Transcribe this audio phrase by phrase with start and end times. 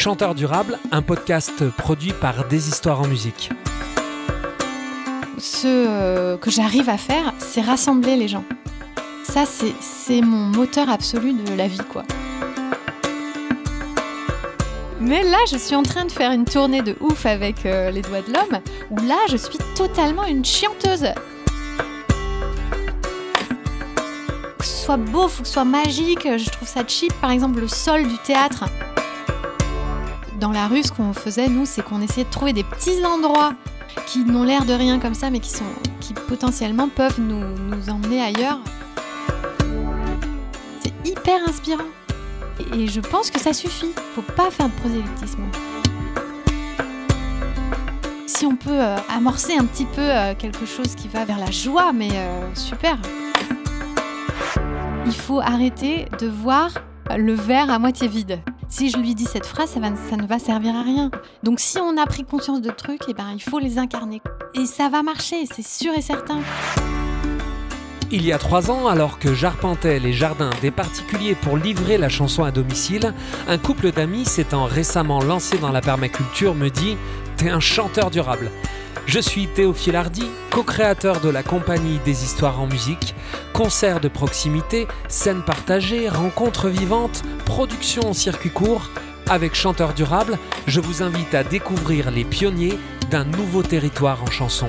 [0.00, 3.50] Chanteur durable, un podcast produit par Des Histoires en musique.
[5.38, 8.44] Ce euh, que j'arrive à faire, c'est rassembler les gens.
[9.24, 12.04] Ça, c'est mon moteur absolu de la vie, quoi.
[15.00, 18.02] Mais là, je suis en train de faire une tournée de ouf avec euh, les
[18.02, 21.08] doigts de l'homme, où là, je suis totalement une chianteuse.
[24.58, 27.12] Que ce soit beau, faut que ce soit magique, je trouve ça cheap.
[27.20, 28.66] Par exemple, le sol du théâtre.
[30.38, 33.54] Dans la rue, ce qu'on faisait, nous, c'est qu'on essayait de trouver des petits endroits
[34.06, 35.64] qui n'ont l'air de rien comme ça, mais qui, sont,
[36.00, 38.60] qui potentiellement peuvent nous, nous emmener ailleurs.
[40.80, 41.88] C'est hyper inspirant.
[42.72, 43.90] Et je pense que ça suffit.
[44.14, 45.42] Faut pas faire de prosélytisme.
[48.26, 51.50] Si on peut euh, amorcer un petit peu euh, quelque chose qui va vers la
[51.50, 52.96] joie, mais euh, super.
[55.04, 56.70] Il faut arrêter de voir
[57.16, 58.38] le verre à moitié vide.
[58.70, 61.10] Si je lui dis cette phrase, ça, ne va servir à rien.
[61.42, 64.20] Donc si on a pris conscience de trucs, eh ben, il faut les incarner.
[64.54, 66.40] Et ça va marcher, c'est sûr et certain.
[68.10, 72.10] Il y a trois ans, alors que j'arpentais les jardins des particuliers pour livrer la
[72.10, 73.14] chanson à domicile,
[73.48, 76.96] un couple d'amis s'étant récemment lancé dans la permaculture me dit
[77.38, 78.50] T'es un chanteur durable.
[79.06, 83.14] Je suis Théophile Hardy, co-créateur de la compagnie des histoires en musique,
[83.52, 88.90] concerts de proximité, scènes partagées, rencontres vivantes, production en circuit court.
[89.28, 92.78] Avec Chanteur Durable, je vous invite à découvrir les pionniers
[93.10, 94.68] d'un nouveau territoire en chanson.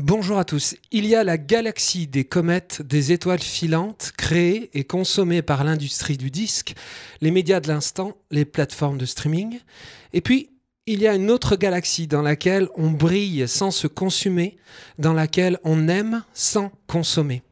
[0.00, 0.74] Bonjour à tous.
[0.90, 6.16] Il y a la galaxie des comètes, des étoiles filantes, créées et consommées par l'industrie
[6.16, 6.74] du disque,
[7.20, 9.58] les médias de l'instant, les plateformes de streaming.
[10.14, 10.48] Et puis,
[10.86, 14.56] il y a une autre galaxie dans laquelle on brille sans se consumer,
[14.98, 17.42] dans laquelle on aime sans consommer.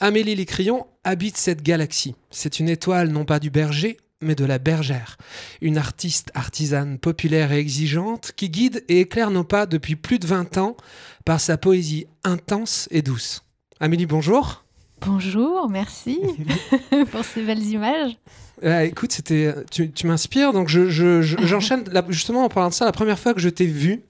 [0.00, 2.16] Amélie Lécrion habite cette galaxie.
[2.32, 5.18] C'est une étoile non pas du berger, mais de la bergère,
[5.60, 10.26] une artiste artisane populaire et exigeante qui guide et éclaire nos pas depuis plus de
[10.26, 10.76] 20 ans
[11.24, 13.42] par sa poésie intense et douce.
[13.80, 14.64] Amélie, bonjour.
[15.04, 16.20] Bonjour, merci
[17.10, 18.16] pour ces belles images.
[18.62, 22.84] écoute, c'était, tu, m'inspires, donc j'enchaîne justement en parlant de ça.
[22.84, 24.02] La première fois que je t'ai vu,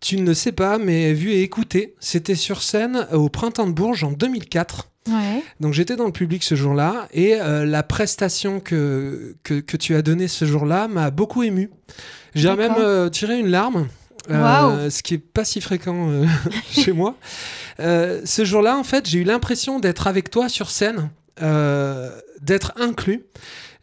[0.00, 3.72] tu ne le sais pas, mais vu et écouté, c'était sur scène au Printemps de
[3.72, 4.88] Bourges en 2004.
[5.60, 10.02] Donc j'étais dans le public ce jour-là et euh, la prestation que, que, tu as
[10.02, 11.70] donnée ce jour-là m'a beaucoup ému.
[12.34, 13.88] J'ai même euh, tiré une larme.
[14.30, 16.10] Euh, ce qui est pas si fréquent
[16.70, 17.16] chez moi.
[17.78, 21.10] ce jour-là, en fait, j'ai eu l'impression d'être avec toi sur scène,
[22.42, 23.24] d'être inclus.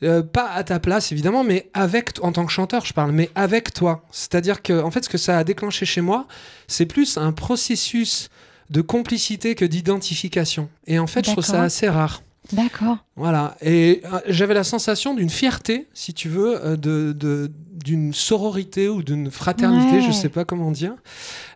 [0.01, 3.73] pas à ta place évidemment, mais avec en tant que chanteur, je parle, mais avec
[3.73, 4.05] toi.
[4.11, 6.27] C'est-à-dire que en fait, ce que ça a déclenché chez moi,
[6.67, 8.29] c'est plus un processus
[8.69, 10.69] de complicité que d'identification.
[10.87, 12.21] Et en fait, je trouve ça assez rare.
[12.51, 12.97] D'accord.
[13.15, 13.55] Voilà.
[13.61, 17.51] Et euh, j'avais la sensation d'une fierté, si tu veux, euh, de,
[17.83, 20.95] d'une sororité ou d'une fraternité, je ne sais pas comment dire.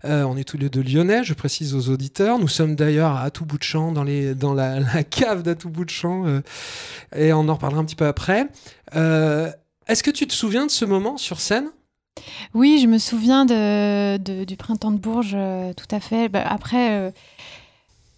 [0.05, 2.37] Euh, on est tous les deux lyonnais, je précise aux auditeurs.
[2.39, 5.69] Nous sommes d'ailleurs à tout bout de champ, dans, les, dans la, cave d'à tout
[5.69, 6.25] bout de champ,
[7.15, 8.47] et on en reparlera un petit peu après.
[8.93, 11.69] Est-ce que tu te souviens de ce moment sur scène?
[12.53, 16.29] Oui, je me souviens de, du printemps de Bourges, euh, tout à fait.
[16.29, 17.13] Bah, après,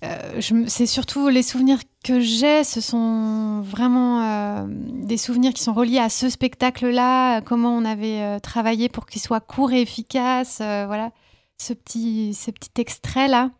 [0.04, 5.74] euh, euh, c'est surtout les souvenirs que j'ai, ce sont vraiment des souvenirs qui sont
[5.74, 11.12] reliés à ce spectacle-là, comment on avait travaillé pour qu'il soit court et efficace, voilà,
[11.58, 13.52] ce petit, ce petit extrait-là.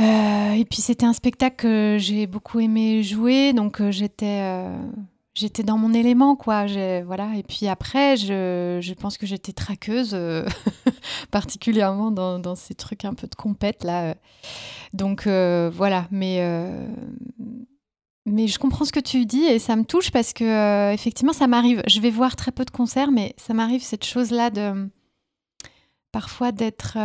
[0.00, 4.68] et puis c'était un spectacle que j'ai beaucoup aimé jouer, donc j'étais
[5.36, 6.66] j'étais dans mon élément, quoi.
[7.04, 7.30] Voilà.
[7.36, 10.44] Et puis après, je, pense que j'étais traqueuse, euh,
[11.30, 14.14] particulièrement dans, ces trucs un peu de compète, là.
[14.92, 16.08] Donc, euh, voilà.
[16.10, 16.88] Mais, euh,
[18.24, 21.46] mais je comprends ce que tu dis et ça me touche parce que, effectivement, ça
[21.46, 21.82] m'arrive.
[21.86, 24.88] Je vais voir très peu de concerts, mais ça m'arrive cette chose-là de.
[26.12, 26.96] Parfois d'être,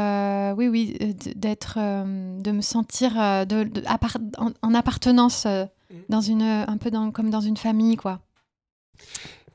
[0.55, 0.97] oui, oui,
[1.35, 5.45] d'être, de me sentir en, appartenance
[6.09, 8.21] dans une, un peu dans, comme dans une famille, quoi.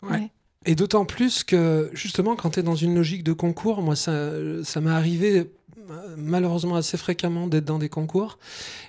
[0.03, 0.31] Ouais.
[0.65, 4.31] Et d'autant plus que, justement, quand tu es dans une logique de concours, moi, ça,
[4.65, 5.49] ça m'est arrivé
[6.17, 8.39] malheureusement assez fréquemment d'être dans des concours.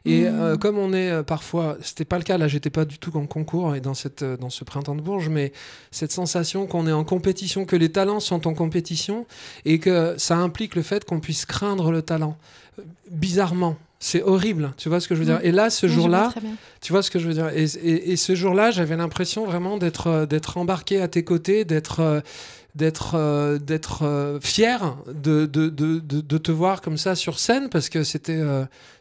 [0.05, 0.25] Et mmh.
[0.25, 3.15] euh, comme on est euh, parfois, c'était pas le cas, là j'étais pas du tout
[3.17, 5.51] en concours et dans, cette, euh, dans ce printemps de Bourges, mais
[5.91, 9.25] cette sensation qu'on est en compétition, que les talents sont en compétition
[9.65, 12.37] et que ça implique le fait qu'on puisse craindre le talent.
[13.11, 15.37] Bizarrement, C'est horrible, tu vois ce que je veux dire.
[15.39, 15.45] Mm.
[15.45, 16.31] Et là, ce Oui, jour-là,
[16.81, 17.49] tu vois ce que je veux dire.
[17.49, 21.65] Et, et- et ce jour-là, j'avais l'impression vraiment d'être euh, d'être embarqué à tes côtés,
[21.65, 22.21] d'être euh,
[22.75, 27.69] d'être euh, d'être fier de, de, de, de, de te voir comme ça sur scène
[27.69, 28.39] parce que c'était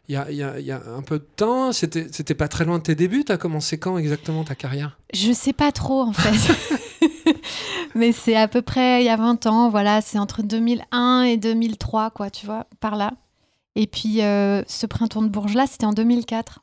[0.08, 1.72] il y, a, y a un peu de temps.
[1.72, 3.24] C'était c'était pas très loin de tes débuts.
[3.24, 4.96] T'as commencé quand exactement ta carrière?
[5.12, 6.54] Je sais pas trop en fait.
[7.94, 11.36] Mais c'est à peu près il y a 20 ans, voilà, c'est entre 2001 et
[11.36, 13.12] 2003, quoi, tu vois, par là.
[13.76, 16.60] Et puis euh, ce printemps de Bourges là, c'était en 2004.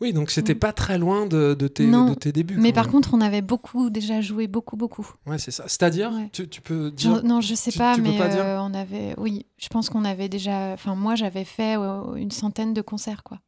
[0.00, 0.58] Oui, donc c'était Mm.
[0.58, 2.56] pas très loin de, de, tes, Non, de tes débuts.
[2.58, 2.92] Mais par même.
[2.92, 5.06] contre, on avait beaucoup déjà joué, beaucoup, beaucoup.
[5.26, 5.64] ouais, c'est ça.
[5.66, 6.28] C'est-à-dire, Ouais.
[6.32, 7.10] tu, tu peux dire.
[7.10, 9.90] Non, non, je sais tu- pas, tu mais pas euh, on avait, oui, je pense
[9.90, 13.38] qu'on avait déjà, enfin moi j'avais fait euh, une centaine de concerts, quoi.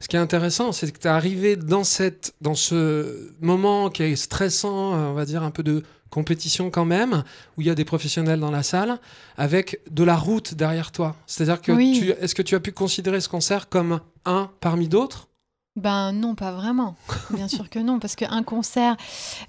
[0.00, 4.02] Ce qui est intéressant, c'est que tu es arrivé dans, cette, dans ce moment qui
[4.02, 7.22] est stressant, on va dire un peu de compétition quand même,
[7.56, 8.98] où il y a des professionnels dans la salle,
[9.36, 11.16] avec de la route derrière toi.
[11.26, 11.98] C'est-à-dire que Oui.
[12.00, 15.28] tu, est-ce que tu as pu considérer ce concert comme un parmi d'autres?
[15.76, 16.96] Ben non, pas vraiment.
[17.30, 18.96] Bien sûr que non, parce qu'un concert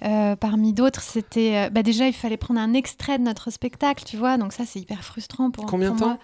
[0.04, 1.56] euh, parmi d'autres, c'était.
[1.56, 4.38] euh, bah déjà, il fallait prendre un extrait de notre spectacle, tu vois.
[4.38, 6.14] Donc ça, c'est hyper frustrant pour, Combien de moi.
[6.16, 6.20] temps?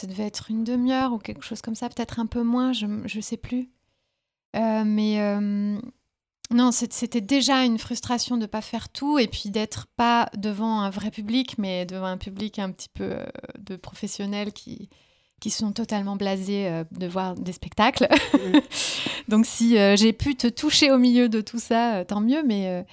[0.00, 2.86] Ça devait être une demi-heure ou quelque chose comme ça, peut-être un peu moins, je
[3.06, 3.68] je sais plus.
[4.56, 5.18] Euh, mais
[6.52, 10.90] non, c'était déjà une frustration de pas faire tout et puis d'être pas devant un
[10.90, 13.24] vrai public, mais devant un public un petit peu euh,
[13.58, 14.88] de professionnels qui
[15.40, 18.06] qui sont totalement blasés euh, de voir des spectacles.
[19.28, 22.42] Donc si euh, j'ai pu te toucher au milieu de tout ça, euh, tant mieux,
[22.44, 22.84] mais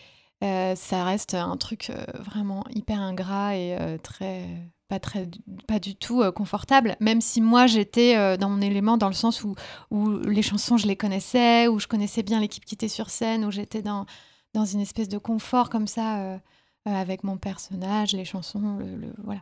[0.43, 4.45] euh, ça reste un truc vraiment hyper ingrat et très
[4.87, 5.27] pas très
[5.67, 6.95] pas du tout euh, confortable.
[6.99, 9.55] Même si moi j'étais euh, dans mon élément dans le sens où
[9.91, 13.43] où les chansons je les connaissais, où je connaissais bien l'équipe qui était sur scène,
[13.45, 14.05] où j'étais dans
[14.53, 16.37] dans une espèce de confort comme ça euh,
[16.85, 19.41] avec mon personnage, les chansons, le, le- voilà.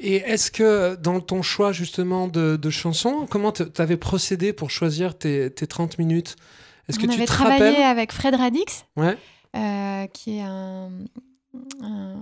[0.00, 4.70] Et est-ce que dans ton choix justement de, de chansons, comment tu avais procédé pour
[4.70, 6.36] choisir tes, tes 30 minutes?
[6.88, 7.82] Est-ce que tu avait te travaillé rappelles?
[7.82, 8.84] avec Fred Radix.
[8.96, 9.16] Ouais.
[10.12, 10.90] qui est un,
[11.82, 12.20] un-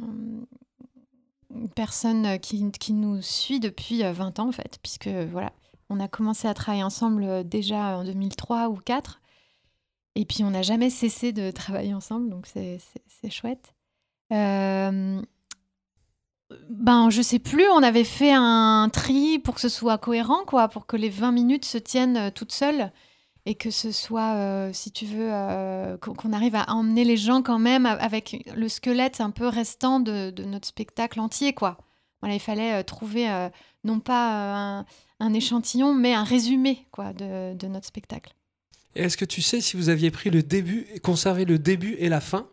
[1.74, 5.52] personne qui, qui nous suit depuis euh, 20 ans en fait, puisque voilà,
[5.90, 9.20] on a commencé à travailler ensemble euh, déjà en 2003 ou 4,
[10.16, 12.80] et puis on n'a jamais cessé de travailler ensemble, donc c'est
[13.30, 13.74] chouette.
[14.32, 15.20] Euh,
[16.68, 20.68] ben, je sais plus, on avait fait un tri pour que ce soit cohérent, quoi,
[20.68, 22.90] pour que les 20 minutes se tiennent euh, toutes seules
[23.46, 27.42] et que ce soit, euh, si tu veux, euh, qu'on arrive à emmener les gens
[27.42, 31.78] quand même avec le squelette un peu restant de, de notre spectacle entier, quoi.
[32.20, 33.50] Voilà, il fallait euh, trouver euh,
[33.84, 34.86] non pas un,
[35.20, 38.34] un échantillon, mais un résumé, quoi, de, de notre spectacle.
[38.94, 42.20] Est-ce que tu sais si vous aviez pris le début conservé le début et la
[42.20, 42.46] fin?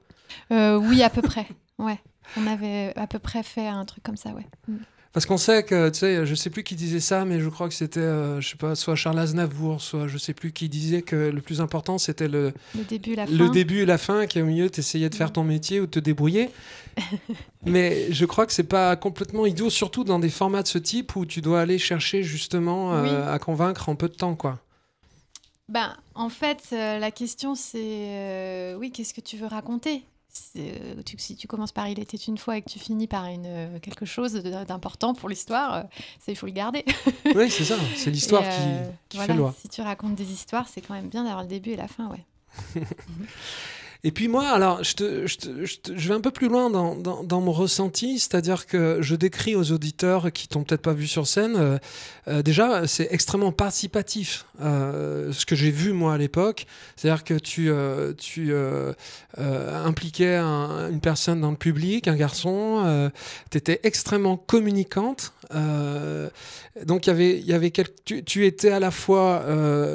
[0.50, 1.48] Oui, à peu près.
[1.78, 2.00] Ouais,
[2.36, 4.48] on avait à peu près fait un truc comme ça, ouais.
[4.68, 4.78] Mm.
[5.13, 7.68] Parce qu'on sait que, tu sais, je sais plus qui disait ça, mais je crois
[7.68, 11.02] que c'était, euh, je sais pas, soit Charles Aznavour, soit je sais plus qui disait
[11.02, 13.34] que le plus important c'était le, Le début, la fin.
[13.34, 16.00] le début et la fin, qu'au milieu t'essayais de faire ton métier ou de te
[16.00, 16.50] débrouiller.
[17.66, 21.16] mais je crois que c'est pas complètement idiot, surtout dans des formats de ce type
[21.18, 23.10] où tu dois aller chercher justement euh, Oui.
[23.34, 24.60] à convaincre en peu de temps, quoi.
[25.68, 30.04] Ben, en fait, euh, la question c'est euh, oui, qu'est-ce que tu veux raconter?
[31.06, 33.45] Tu- Si tu commences par Il était une fois et que tu finis par une,
[33.45, 35.83] euh, quelque chose d'important pour l'histoire, euh,
[36.28, 36.83] il faut le garder.
[37.35, 39.56] oui, c'est ça, c'est l'histoire qui, euh, qui voilà, fait loi.
[39.59, 42.09] Si tu racontes des histoires, c'est quand même bien d'avoir le début et la fin,
[42.09, 42.26] ouais.
[44.04, 48.98] Et puis moi, alors, je, vais un peu plus loin dans, mon ressenti, c'est-à-dire que
[49.02, 51.78] je décris aux auditeurs qui t'ont peut-être pas vu sur scène, euh,
[52.28, 56.66] euh, déjà, c'est extrêmement participatif, euh, ce que j'ai vu moi à l'époque,
[56.96, 57.72] c'est-à-dire que tu,
[59.38, 63.12] impliquais un- une personne dans le public, un garçon,
[63.52, 65.31] tu étais extrêmement communicante,
[66.86, 69.44] donc il y avait, il y avait quel- tu, étais à la fois,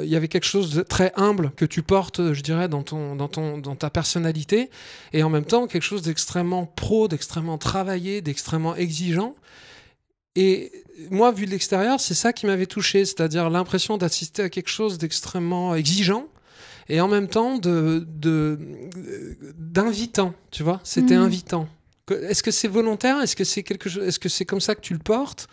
[0.03, 3.15] il y avait quelque chose de très humble que tu portes, je dirais, dans, ton,
[3.15, 4.69] dans, ton, dans ta personnalité,
[5.13, 9.33] et en même temps quelque chose d'extrêmement pro, d'extrêmement travaillé, d'extrêmement exigeant.
[10.35, 10.71] Et
[11.09, 14.97] moi, vu de l'extérieur, c'est ça qui m'avait touché, c'est-à-dire l'impression d'assister à quelque chose
[14.99, 16.25] d'extrêmement exigeant
[16.89, 18.59] et en même temps de de-
[19.57, 20.79] d'invitant, tu vois.
[20.83, 21.23] C'était Mhm.
[21.27, 21.67] invitant.
[22.29, 23.17] Est-ce que c'est volontaire?
[23.23, 25.47] Est-ce que c'est quelque chose Est-ce que c'est comme ça que tu le portes?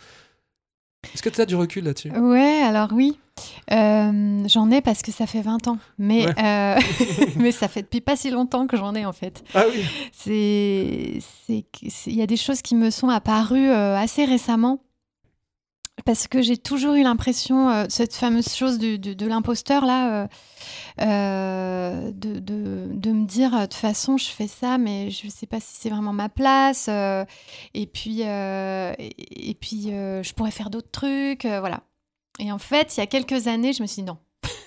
[1.13, 2.11] Est-ce que tu as du recul là-dessus?
[2.33, 3.09] Ouais, alors oui.
[3.71, 5.77] Euh, j'en ai parce que ça fait 20 ans.
[5.97, 6.79] Mais, euh,
[7.37, 9.43] mais ça fait depuis pas si longtemps que j'en ai en fait.
[9.53, 9.83] Ah oui.
[10.27, 14.79] Il y a des choses qui me sont apparues euh, assez récemment.
[16.03, 20.27] Parce que j'ai toujours eu l'impression, cette fameuse chose du- du- de l'imposteur, là,
[20.99, 25.59] de, de- de me dire, de toute façon, je fais ça, mais je sais pas
[25.61, 26.89] si c'est vraiment ma place.
[27.73, 31.45] et puis, et, et puis je pourrais faire d'autres trucs.
[31.45, 31.81] voilà.
[32.39, 34.17] Et en fait, il y a quelques années, je me suis dit non.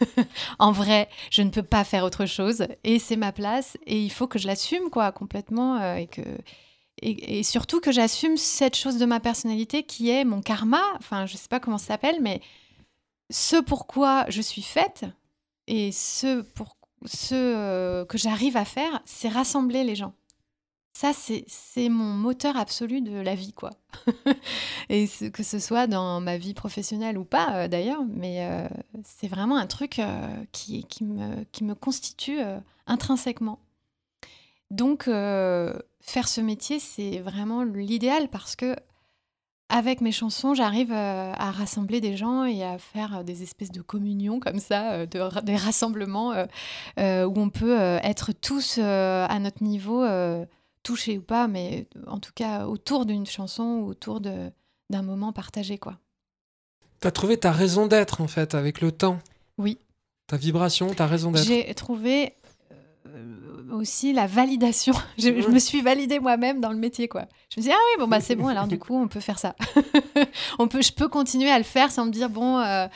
[0.58, 4.10] en vrai, je ne peux pas faire autre chose et c'est ma place et il
[4.10, 6.22] faut que je l'assume quoi complètement euh, et que
[7.00, 10.82] et, surtout que j'assume cette chose de ma personnalité qui est mon karma.
[10.96, 12.40] Enfin, je sais pas comment ça s'appelle, mais
[13.30, 15.04] ce pourquoi je suis faite
[15.68, 20.12] et ce pour ce euh, que j'arrive à faire, c'est rassembler les gens.
[21.00, 23.70] Ça, c'est mon moteur absolu de la vie, quoi.
[24.88, 28.68] et que ce soit dans ma vie professionnelle ou pas, euh, d'ailleurs, mais euh,
[29.04, 30.00] c'est vraiment un truc
[30.50, 32.40] qui, qui, me, qui me constitue
[32.88, 33.60] intrinsèquement.
[34.72, 38.74] Donc, faire ce métier, c'est vraiment l'idéal parce que
[39.70, 43.70] avec mes chansons, j'arrive euh, à rassembler des gens et à faire euh, des espèces
[43.70, 46.32] de communions comme ça, euh, des rassemblements
[46.96, 50.04] où on peut être tous à notre niveau,
[50.88, 55.76] touchés ou pas, mais en tout cas autour d'une chanson ou autour d'un moment partagé.
[55.76, 55.98] quoi.
[57.02, 59.18] Tu as trouvé ta raison d'être en fait avec le temps
[59.58, 59.76] Oui.
[60.28, 62.32] Ta vibration, ta raison d'être J'ai trouvé
[63.70, 64.94] aussi la validation.
[65.18, 67.26] Je, me suis validée moi-même dans le métier, quoi.
[67.54, 69.38] Je me dis ah oui, bon bah c'est bon, alors du coup on peut faire
[69.38, 69.56] ça.
[70.58, 72.86] on peut, je peux continuer à le faire sans me dire bon, euh,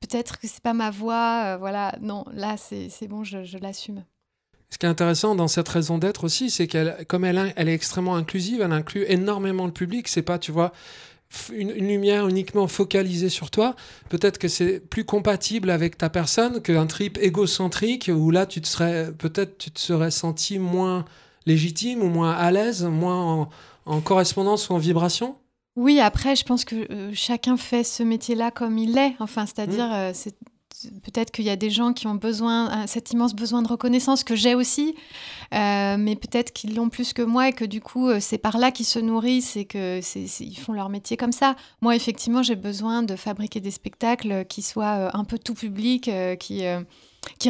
[0.00, 1.96] peut-être que c'est pas ma voix, euh, voilà.
[2.02, 4.04] Non, là c'est bon, je, je l'assume.
[4.70, 7.74] Ce qui est intéressant dans cette raison d'être aussi, c'est qu'elle, comme elle, elle est
[7.74, 10.08] extrêmement inclusive, elle inclut énormément le public.
[10.08, 10.72] C'est pas, tu vois,
[11.52, 13.74] une, lumière uniquement focalisée sur toi,
[14.08, 18.66] peut-être que c'est plus compatible avec ta personne qu'un trip égocentrique où là tu te
[18.66, 21.04] serais peut-être tu te serais senti moins
[21.46, 23.48] légitime ou moins à l'aise, moins
[23.86, 25.36] en, correspondance ou en vibration.
[25.76, 29.14] Oui, après je pense que euh, chacun fait ce métier-là comme il est.
[29.18, 29.92] Enfin, c'est-à-dire mmh.
[29.92, 30.34] euh, c'est
[31.02, 34.36] peut-être qu'il y a des gens qui ont besoin, cet immense besoin de reconnaissance que
[34.36, 34.94] j'ai aussi,
[35.54, 38.58] euh, mais peut-être qu'ils l'ont plus que moi et que du coup, euh, c'est par
[38.58, 41.56] là qu'ils se nourrissent et qu'ils font leur métier comme ça.
[41.80, 46.10] Moi, effectivement, j'ai besoin de fabriquer des spectacles qui soient euh, un peu tout public,
[46.38, 46.62] qui,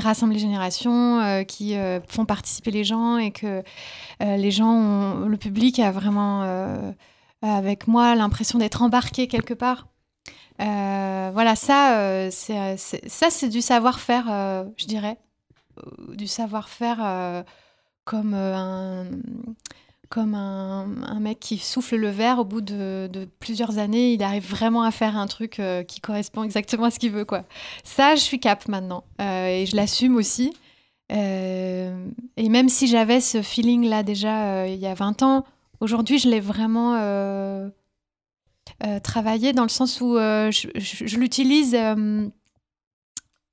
[0.01, 1.75] rassemblent les générations, qui
[2.09, 3.63] font participer les gens et que
[4.21, 6.43] les gens, le public a vraiment,
[7.43, 9.89] avec moi, l'impression d'être embarqué quelque part.
[10.61, 15.17] Euh, voilà, ça, euh, c'est, ça, c'est du savoir-faire, euh, je dirais.
[16.15, 17.45] Du savoir-faire
[18.05, 19.07] comme, un,
[20.09, 24.83] comme un, mec qui souffle le verre au bout de, plusieurs années, il arrive vraiment
[24.83, 27.25] à faire un truc qui correspond exactement à ce qu'il veut.
[27.25, 27.45] Quoi.
[27.85, 29.05] Ça, je suis cap maintenant.
[29.21, 30.53] et je l'assume aussi.
[31.11, 31.93] et
[32.37, 35.45] même si j'avais ce feeling-là déjà il y a 20 ans,
[35.81, 37.69] aujourd'hui, je l'ai vraiment euh,
[39.03, 42.29] travailler dans le sens où euh, je, l'utilise euh,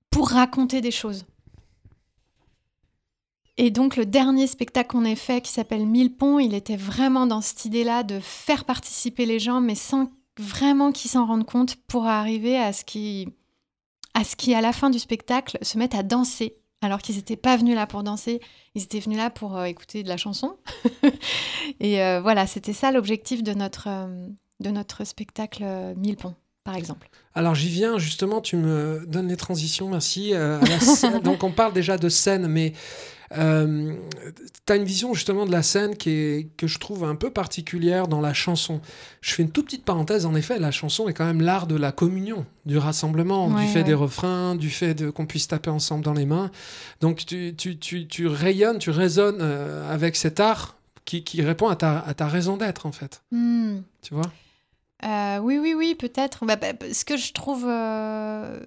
[0.09, 1.25] pour raconter des choses.
[3.57, 7.25] Et donc le dernier spectacle qu'on ait fait qui s'appelle Mille ponts, il était vraiment
[7.25, 11.77] dans cette idée-là de faire participer les gens, mais sans vraiment qu'ils s'en rendent compte
[11.87, 13.29] pour arriver à ce qui,
[14.13, 16.57] à ce qui, à la fin du spectacle, se mettent à danser.
[16.81, 18.41] Alors qu'ils n'étaient pas venus là pour danser,
[18.75, 20.57] ils étaient venus là pour écouter de la chanson.
[21.79, 23.87] et voilà, c'était ça l'objectif de notre,
[24.59, 27.09] de notre spectacle euh, Mille Ponts, par exemple.
[27.33, 30.31] Alors j'y viens, justement, tu me donnes les transitions, merci.
[30.33, 30.59] Euh,
[31.23, 32.73] Donc on parle déjà de scène, mais
[33.37, 33.93] euh,
[34.65, 37.31] tu as une vision justement de la scène qui est, que je trouve un peu
[37.31, 38.79] particulière dans la chanson.
[39.19, 41.75] Je fais une toute petite parenthèse, en effet, la chanson est quand même l'art de
[41.75, 46.05] la communion, du rassemblement, du fait des refrains, du fait de, qu'on puisse taper ensemble
[46.05, 46.51] dans les mains.
[47.01, 51.75] Donc tu, tu, tu, tu rayonnes, tu résonnes avec cet art qui, qui répond à
[51.75, 53.21] ta, à ta raison d'être, en fait.
[53.31, 53.79] Hmm.
[54.01, 54.31] Tu vois?
[55.03, 56.45] Euh, oui, oui, oui, peut-être.
[56.45, 57.65] Bah, bah, ce que je trouve.
[57.67, 58.59] Euh,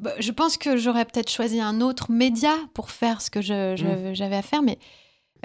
[0.00, 4.14] bah, je pense que j'aurais peut-être choisi un autre média pour faire ce que mm.
[4.14, 4.78] j'avais à faire, mais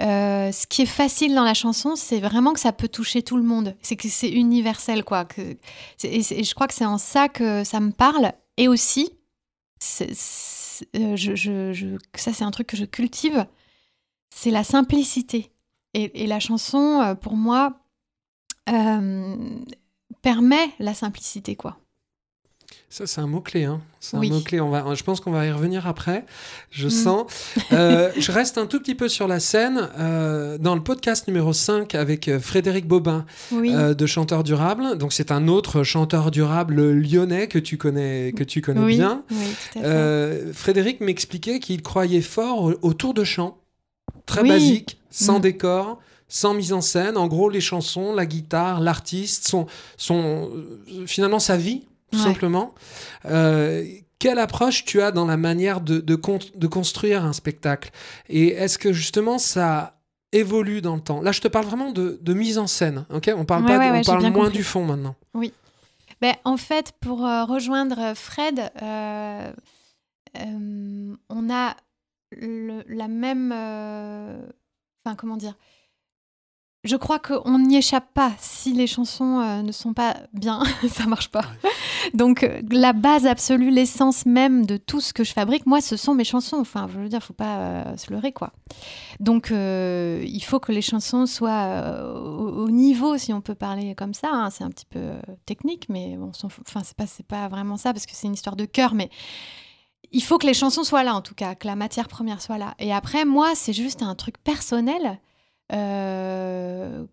[0.00, 3.36] euh, ce qui est facile dans la chanson, c'est vraiment que ça peut toucher tout
[3.36, 3.76] le monde.
[3.82, 5.24] C'est que c'est universel, quoi.
[5.24, 5.56] Que,
[6.02, 8.32] et, je crois que c'est en ça que ça me parle.
[8.56, 9.12] Et aussi,
[9.80, 13.46] je, ça, c'est un truc que je cultive,
[14.34, 15.52] c'est la simplicité.
[15.94, 17.78] Et, et, la chanson, pour moi,
[20.22, 21.76] permet la simplicité, quoi.
[22.92, 23.64] Ça, c'est un mot-clé.
[23.64, 23.80] Hein.
[24.00, 24.60] C'est un mot-clé.
[24.60, 26.26] On va, je pense qu'on va y revenir après.
[26.70, 26.90] Je mm.
[26.90, 27.26] sens.
[27.72, 29.88] Euh, je reste un tout petit peu sur la scène.
[29.98, 34.98] Euh, dans le podcast numéro 5 avec euh, Frédéric Bobin de Chanteur Durable.
[34.98, 39.24] Donc, c'est un autre chanteur durable lyonnais que tu connais, que tu connais bien.
[40.52, 43.58] Frédéric m'expliquait qu'il croyait fort autour de chant,
[44.26, 45.42] très basique, sans mm.
[45.42, 45.98] décor
[46.32, 47.18] sans mise en scène.
[47.18, 49.66] En gros, les chansons, la guitare, l'artiste sont,
[49.98, 52.74] sont euh, finalement sa vie, tout simplement.
[53.26, 53.84] Euh,
[54.18, 56.18] quelle approche tu as dans la manière de, de,
[56.54, 57.90] de construire un spectacle?
[58.30, 60.00] Et est-ce que justement ça
[60.32, 61.20] évolue dans le temps?
[61.20, 63.04] Là, je te parle vraiment de, de mise en scène.
[63.10, 63.30] ok?
[63.36, 65.16] On parle, pas on parle moins du fond maintenant.
[65.34, 65.52] Oui.
[66.22, 68.70] ben, En fait, pour rejoindre Fred,
[70.40, 71.76] on a
[72.40, 73.52] la même...
[75.04, 75.56] Enfin, comment dire?
[76.84, 78.32] Je crois qu'on n'y échappe pas.
[78.38, 81.44] Si les chansons euh, ne sont pas bien, ça marche pas.
[82.12, 85.96] Donc euh, la base absolue, l'essence même de tout ce que je fabrique, moi, ce
[85.96, 86.56] sont mes chansons.
[86.56, 88.52] Enfin, je veux dire, faut pas euh, se leurrer, quoi.
[89.20, 94.30] Donc il faut que les chansons soient au, niveau, si on peut parler comme ça.
[94.32, 94.50] Hein.
[94.50, 95.12] C'est un petit peu
[95.46, 98.56] technique, mais bon, enfin, c'est pas, c'est pas vraiment ça parce que c'est une histoire
[98.56, 99.10] de cœur, mais
[100.10, 102.58] il faut que les chansons soient là, en tout cas, que la matière première soit
[102.58, 102.74] là.
[102.80, 105.20] Et après, moi, c'est juste un truc personnel
[105.72, 107.04] euh,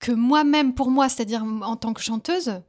[0.00, 2.60] que moi-même, pour moi, c'est-à-dire en tant que chanteuse,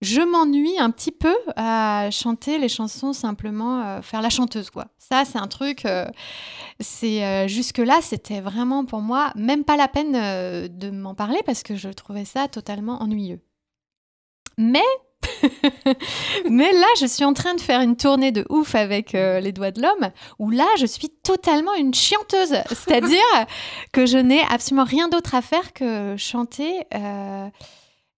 [0.00, 4.88] je m'ennuie un petit peu à chanter les chansons simplement, euh, faire la chanteuse, quoi.
[4.98, 5.86] Ça, c'est un truc.
[5.86, 6.06] Euh,
[6.80, 10.12] c'est jusque là, c'était vraiment pour moi même pas la peine
[10.68, 13.40] de m'en parler parce que je trouvais ça totalement ennuyeux.
[14.58, 14.82] Mais
[16.50, 19.52] Mais là, je suis en train de faire une tournée de ouf avec euh, les
[19.52, 22.54] doigts de l'homme, où là, je suis totalement une chanteuse.
[22.68, 23.46] C'est-à-dire
[23.92, 27.48] que je n'ai absolument rien d'autre à faire que chanter, euh,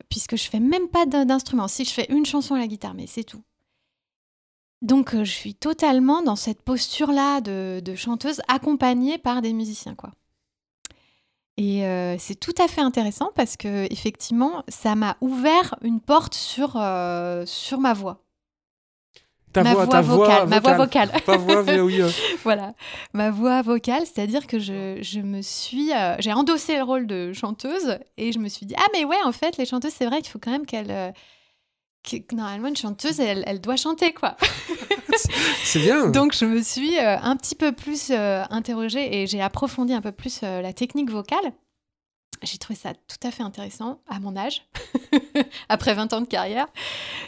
[0.09, 1.69] puisque je fais même pas d'instrument.
[1.69, 3.43] Si je fais une chanson à la guitare, mais c'est tout.
[4.83, 9.95] Donc, euh, je suis totalement dans cette posture-là de, de chanteuse, accompagnée par des musiciens,
[9.95, 10.11] quoi.
[11.59, 16.35] Et euh, c'est tout à fait intéressant parce que effectivement, ça m'a ouvert une porte
[16.35, 18.23] sur, euh, sur ma voix.
[19.55, 21.11] Ta ma voix, ta vocale, ma voix vocale.
[21.25, 22.05] Pas voix VOIE.
[22.45, 22.75] voilà,
[23.15, 27.33] ma voix vocale, c'est-à-dire que je, je, me suis, euh, j'ai endossé le rôle de
[27.33, 30.21] chanteuse et je me suis dit ah mais ouais en fait les chanteuses c'est vrai
[30.21, 31.15] qu'il faut quand même qu'elles
[32.33, 34.37] normalement une chanteuse elle, elle doit chanter quoi.
[35.65, 36.09] c'est bien.
[36.09, 40.01] Donc je me suis euh, un petit peu plus euh, interrogée et j'ai approfondi un
[40.01, 41.53] peu plus euh, la technique vocale.
[42.43, 44.67] J'ai trouvé ça tout à fait intéressant à mon âge,
[45.71, 46.67] après 20 ans de carrière.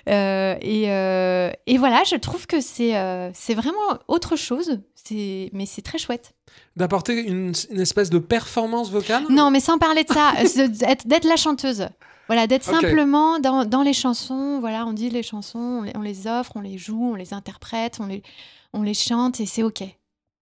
[0.06, 2.92] Et, et, voilà, je trouve que c'est
[3.32, 6.34] c'est vraiment autre chose, mais c'est très chouette.
[6.76, 9.24] D'apporter une, une, espèce de performance vocale?
[9.30, 10.34] Non, mais sans parler de ça,
[11.06, 11.88] d'être la chanteuse.
[12.28, 14.58] Voilà, d'être simplement dans, dans, les chansons.
[14.60, 18.06] Voilà, on dit les chansons, on les, offre, on les joue, on les interprète, on
[18.06, 18.22] les,
[18.74, 19.82] on les chante et c'est OK.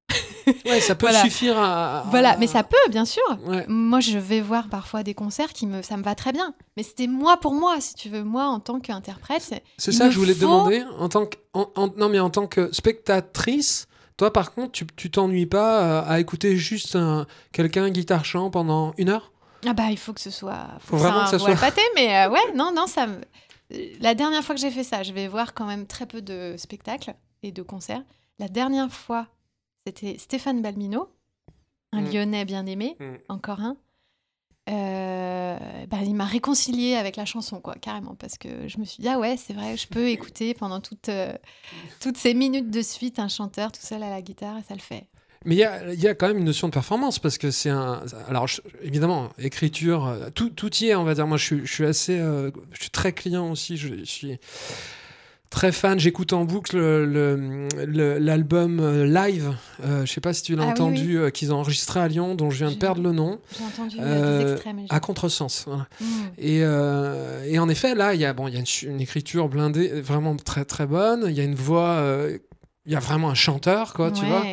[0.66, 3.22] ouais, ça peut suffire à, Voilà, mais ça peut, bien sûr.
[3.68, 6.54] Moi, je vais voir parfois des concerts qui me, ça me va très bien.
[6.76, 9.62] Mais c'était moi pour moi, si tu veux, moi en tant qu'interprète.
[9.78, 10.82] C'est ça que je voulais te demander.
[10.98, 15.82] En tant que, non, mais en tant que spectatrice, toi, par contre, tu t'ennuies pas
[15.82, 16.98] euh, à écouter juste
[17.52, 19.30] quelqu'un guitare chant pendant une heure?
[19.64, 20.68] Ah bah il faut que ce soit.
[20.80, 21.56] Faut, vraiment que ça soit.
[21.56, 23.06] pâté, mais euh, ouais, non, non, ça.
[24.00, 26.54] La dernière fois que j'ai fait ça, je vais voir quand même très peu de
[26.56, 28.02] spectacles et de concerts.
[28.38, 29.26] La dernière fois,
[29.86, 31.08] c'était Stéphane Balmino,
[31.92, 32.12] un mm.
[32.12, 33.14] Lyonnais bien aimé, mm.
[33.28, 33.76] encore un.
[34.68, 39.00] Euh, bah, il m'a réconcilié avec la chanson, quoi, carrément, parce que je me suis
[39.00, 41.32] dit, ah ouais, c'est vrai, je peux écouter pendant toute, euh,
[42.00, 44.80] toutes ces minutes de suite un chanteur tout seul à la guitare, et ça le
[44.80, 45.06] fait.
[45.44, 48.02] Mais il y, y a, quand même une notion de performance parce que c'est un.
[48.28, 48.46] Alors,
[48.82, 51.26] évidemment, écriture, euh, tout, tout, y est, on va dire.
[51.26, 52.18] Moi, je, je suis assez.
[52.18, 53.76] Euh, je suis très client aussi.
[53.76, 54.38] Je, suis
[55.50, 56.00] très fan.
[56.00, 59.54] J'écoute en boucle l'album euh, live.
[59.84, 62.64] je sais pas si tu l'as ah entendu, qu'ils ont enregistré à Lyon, dont je
[62.64, 63.38] viens de perdre le nom.
[63.56, 64.74] J'ai entendu des extraits.
[64.88, 65.66] à contresens.
[65.68, 66.04] Mmh.
[66.38, 70.00] Et, et, en effet, là, il y a, bon, y a une, une, écriture blindée,
[70.00, 71.26] vraiment très très bonne.
[71.28, 72.02] Il y a une voix.
[72.86, 74.44] Il y a vraiment un chanteur, quoi, tu vois.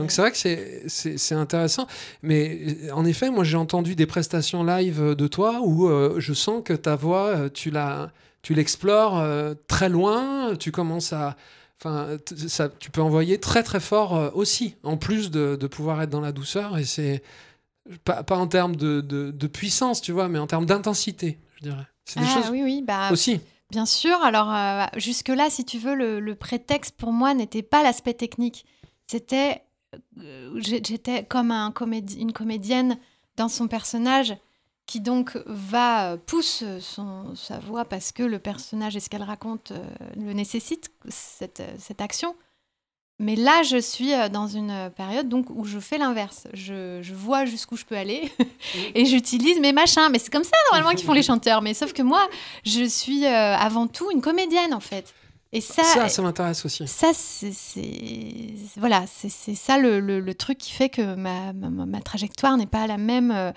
[0.00, 1.86] Donc c'est vrai que c'est intéressant.
[2.22, 6.62] Mais en effet, moi j'ai entendu des prestations live de toi où euh, je sens
[6.64, 8.10] que ta voix, euh, tu la
[8.42, 11.36] tu l'explores euh, très loin, tu commences à...
[11.78, 12.08] Enfin,
[12.48, 16.20] ça, tu peux envoyer très très fort aussi, en plus de, de, pouvoir être dans
[16.20, 16.76] la douceur.
[16.76, 17.22] Et c'est
[18.04, 21.86] pas, pas, en termes de, de, puissance, tu vois, mais en termes d'intensité, je dirais.
[22.04, 23.40] C'est des ah, choses oui, oui, bah, aussi.
[23.70, 24.22] Bien sûr.
[24.22, 24.54] Alors,
[24.96, 28.66] jusque-là, si tu veux, le, le prétexte pour moi n'était pas l'aspect technique.
[29.10, 29.69] C'était euh,
[30.56, 31.72] j'étais comme un
[32.16, 32.98] une comédienne
[33.36, 34.36] dans son personnage
[34.90, 39.22] qui donc va euh, pousse son, sa voix parce que le personnage et ce qu'elle
[39.22, 39.84] raconte euh,
[40.16, 42.34] le nécessite cette, cette, action.
[43.20, 46.48] Mais là, je suis dans une période donc où je fais l'inverse.
[46.54, 48.32] Je, je, vois jusqu'où je peux aller
[48.94, 50.08] et j'utilise mes machins.
[50.10, 51.62] Mais c'est comme ça normalement qu'ils font les chanteurs.
[51.62, 52.26] Mais sauf que moi,
[52.64, 55.14] je suis avant tout une comédienne en fait.
[55.52, 56.86] Et ça, ça, m'intéresse aussi.
[56.86, 57.50] Ça, c'est
[58.76, 62.98] voilà, c'est ça le, le, truc qui fait que ma, ma, trajectoire n'est pas la
[62.98, 63.50] même, euh,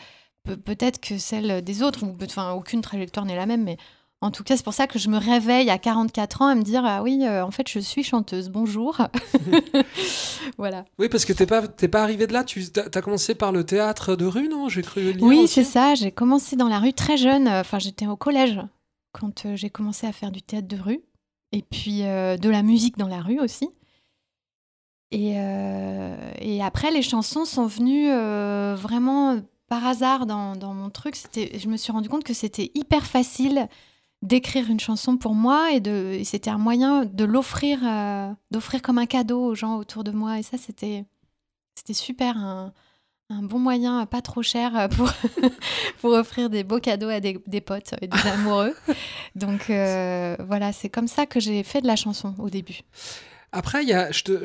[0.66, 3.78] peut-être que celle des autres, ou enfin aucune trajectoire n'est la même, mais
[4.22, 6.64] en tout cas, c'est pour ça que je me réveille à 44 ans à me
[6.64, 8.50] dire ah oui, euh, en fait, je suis chanteuse.
[8.50, 8.98] Bonjour.
[10.58, 10.86] voilà.
[10.98, 12.44] Oui, parce que t'es pas t'es pas arrivée de là.
[12.44, 14.68] Tu as commencé par le théâtre de rue, non?
[14.68, 15.94] J'ai cru Oui, c'est ça.
[15.94, 17.48] J'ai commencé dans la rue très jeune.
[17.48, 18.60] Enfin, j'étais au collège.
[19.12, 21.02] quand j'ai commencé à faire du théâtre de rue,
[21.54, 23.70] et puis de la musique dans la rue aussi.
[25.12, 25.36] Et,
[26.42, 28.10] et après, les chansons sont venues
[28.76, 29.40] vraiment
[29.70, 31.16] par hasard dans, dans mon truc.
[31.36, 33.70] Je me suis rendu compte que c'était hyper facile
[34.24, 37.80] d'écrire une chanson pour moi et, de, c'était un moyen de l'offrir,
[38.52, 40.40] d'offrir comme un cadeau aux gens autour de moi.
[40.40, 41.06] Et ça, c'était,
[41.92, 42.72] super,
[43.40, 45.12] un bon moyen pas trop cher pour,
[46.02, 48.74] pour offrir des beaux cadeaux à des, des potes et des amoureux.
[49.36, 52.82] Donc euh, voilà, c'est comme ça que j'ai fait de la chanson au début.
[53.52, 53.84] Après,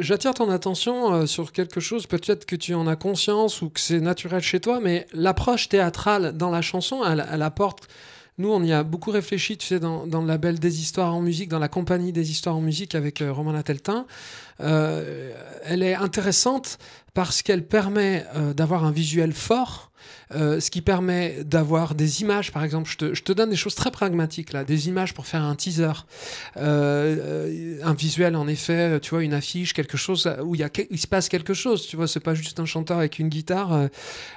[0.00, 3.80] j'attire ton attention euh, sur quelque chose, peut-être que tu en as conscience ou que
[3.80, 7.88] c'est naturel chez toi, mais l'approche théâtrale dans la chanson, elle, elle apporte
[8.38, 11.48] nous, on y a beaucoup réfléchi, tu sais, dans, le label des histoires en musique,
[11.48, 14.06] dans la compagnie des histoires en musique avec euh, Romain Lateltin.
[14.60, 15.32] Euh,
[15.64, 16.78] elle est intéressante
[17.14, 19.90] parce qu'elle permet euh, d'avoir un visuel fort,
[20.30, 22.88] ce qui permet d'avoir des images, par exemple.
[22.88, 26.04] Je te, donne des choses très pragmatiques, là, des images pour faire un teaser,
[26.56, 31.28] un visuel, en effet, tu vois, une affiche, quelque chose où il, il se passe
[31.28, 33.88] quelque chose, tu vois, c'est pas juste un chanteur avec une guitare,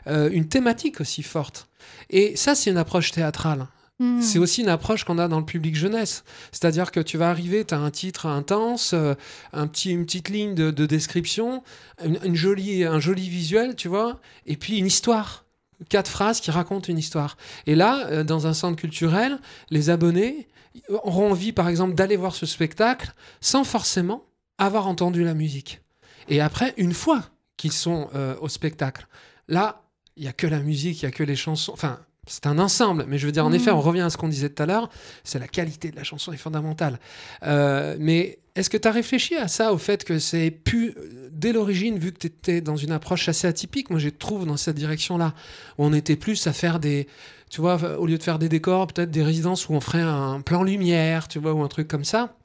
[0.08, 1.68] une thématique aussi forte.
[2.10, 3.68] Et ça, c'est une approche théâtrale.
[4.02, 4.20] Hmm.
[4.20, 6.24] C'est aussi une approche qu'on a dans le public jeunesse.
[6.52, 9.14] C'est-à-dire que tu vas arriver, tu as un titre intense, euh,
[9.54, 11.62] un petit, une petite ligne de, description,
[12.04, 15.46] une, jolie, un joli visuel, tu vois, et puis une histoire.
[15.88, 17.38] Quatre phrases qui racontent une histoire.
[17.68, 19.38] Et là, euh, dans un centre culturel,
[19.70, 20.48] les abonnés
[20.90, 24.26] auront envie, par exemple, d'aller voir ce spectacle sans forcément
[24.58, 25.80] avoir entendu la musique.
[26.28, 27.22] Et après, une fois
[27.56, 29.06] qu'ils sont euh, au spectacle,
[29.48, 29.84] là,
[30.18, 31.74] il n'y a que la musique, il n'y a que les chansons.
[31.74, 33.88] Enfin, c'est un ensemble, mais je veux dire, en effet, on mm.
[33.88, 34.90] revient à ce qu'on disait tout à l'heure,
[35.24, 37.00] c'est la qualité de la chanson est fondamentale.
[37.44, 40.94] Euh, mais est-ce que tu as réfléchi à ça, au fait que c'est pu,
[41.32, 44.58] dès l'origine, vu que tu étais dans une approche assez atypique, moi je trouve dans
[44.58, 45.34] cette direction-là,
[45.78, 47.08] où on était plus à faire des,
[47.50, 50.42] tu vois, au lieu de faire des décors, peut-être des résidences où on ferait un
[50.42, 52.36] plan lumière, tu vois, ou un truc comme ça,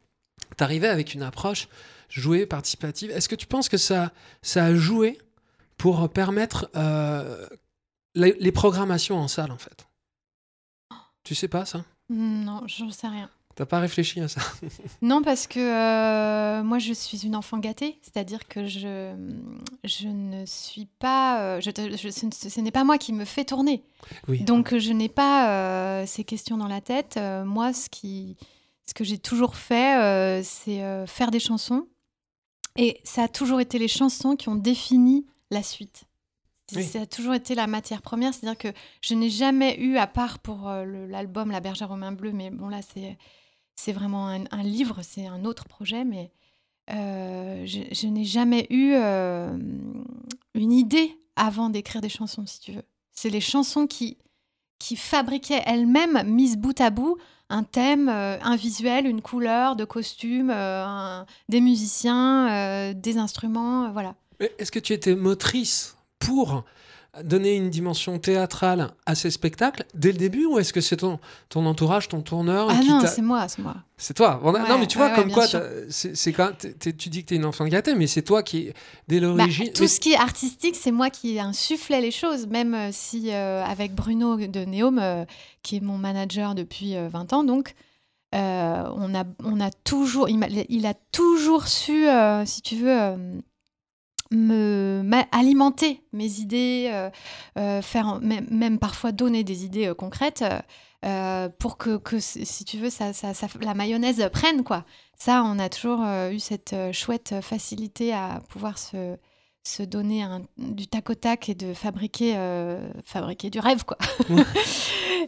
[0.56, 1.68] tu arrivais avec une approche
[2.08, 3.10] jouée, participative.
[3.10, 5.18] Est-ce que tu penses que ça, ça a joué
[5.76, 7.46] pour permettre euh,
[8.16, 9.86] les, programmations en salle, en fait.
[11.22, 11.84] Tu sais pas ça?
[12.08, 13.30] Non, j'en sais rien.
[13.56, 14.40] T'as pas réfléchi à ça?
[15.02, 17.98] Non, parce que euh, moi, je suis une enfant gâtée.
[18.02, 19.14] C'est-à-dire que je,
[19.82, 21.40] je ne suis pas.
[21.40, 23.82] Euh, je, ce, n'est pas moi qui me fais tourner.
[24.28, 24.40] Oui.
[24.42, 27.18] Donc, je n'ai pas euh, ces questions dans la tête.
[27.46, 28.36] moi, ce, qui,
[28.86, 31.86] ce que j'ai toujours fait, c'est faire des chansons.
[32.76, 36.04] Et ça a toujours été les chansons qui ont défini la suite.
[36.68, 40.38] Ça a toujours été la matière première, c'est-à-dire que je n'ai jamais eu, à part
[40.40, 43.16] pour euh, l'album La Bergère aux mains bleues, mais bon là c'est
[43.78, 46.32] c'est vraiment un, livre, c'est un autre projet, mais
[46.90, 49.54] euh, je, n'ai jamais eu euh,
[50.54, 52.84] une idée avant d'écrire des chansons, si tu veux.
[53.12, 54.16] C'est les chansons qui,
[54.78, 57.18] qui fabriquaient elles-mêmes, mises bout à bout,
[57.50, 60.48] un thème, un visuel, une couleur de costume,
[61.50, 64.14] des musiciens, des instruments, voilà.
[64.40, 65.95] Est-ce que tu étais motrice?
[66.26, 66.64] Pour
[67.22, 71.18] donner une dimension théâtrale à ces spectacles dès le début ou est-ce que c'est ton,
[71.48, 73.76] ton entourage, ton tourneur Ah non, c'est moi, c'est moi.
[73.96, 74.40] C'est toi.
[74.44, 75.46] non, mais tu vois, comme quoi,
[75.88, 78.72] c'est quand tu dis que tu es une enfant gâtée, mais c'est toi qui,
[79.08, 79.72] dès bah, l'origine.
[79.72, 83.64] tout ce qui est artistique, c'est moi qui insufflais les choses, même euh, si euh,
[83.64, 85.24] avec Bruno de Neom, euh,
[85.62, 87.74] qui est mon manager depuis 20 ans, donc.
[88.32, 92.06] on, a, on a toujours, il, a, il a toujours su,
[92.44, 93.16] si tu veux,
[94.30, 97.10] me alimenter mes idées, euh,
[97.58, 100.44] euh, faire même, parfois donner des idées euh, concrètes
[101.58, 104.84] pour que, que, si tu veux, ça, ça, la mayonnaise prenne quoi.
[105.16, 109.16] Ça, on a toujours eu cette chouette facilité à pouvoir se,
[109.66, 112.36] se donner un, du tac au tac et de fabriquer,
[113.04, 113.98] fabriquer du rêve quoi.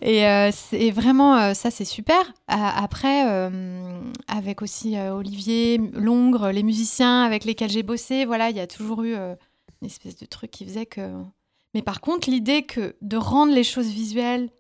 [0.03, 2.33] et, c'est vraiment ça, c'est super.
[2.47, 3.51] après,
[4.29, 9.03] avec aussi Olivier, Longre, les musiciens avec lesquels j'ai bossé, voilà, il y a toujours
[9.03, 11.13] eu une espèce de truc qui faisait que.
[11.75, 14.51] Mais par contre, l'idée que de rendre les choses visuelles,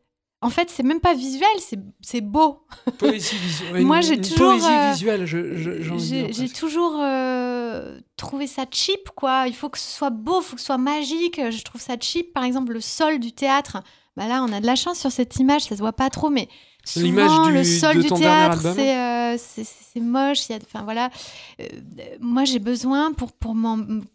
[0.40, 1.48] en fait, c'est même pas visuel,
[2.00, 2.64] c'est beau.
[2.98, 3.84] Poésie visuelle.
[3.84, 4.52] Moi, j'ai toujours.
[4.52, 5.26] Poésie euh, visuelle,
[6.32, 9.46] j'ai toujours euh, trouvé ça cheap, quoi.
[9.48, 11.40] Il faut que ce soit beau, il faut que ce soit magique.
[11.50, 12.32] Je trouve ça cheap.
[12.32, 13.78] Par exemple, le sol du théâtre.
[14.16, 16.30] Bah là, on a de la chance sur cette image, ça se voit pas trop,
[16.30, 16.48] mais
[16.84, 20.48] Souvent, le sol du théâtre, euh, c'est moche.
[20.48, 21.10] Y a, enfin, voilà.
[22.20, 23.54] Moi, j'ai besoin, pour, pour,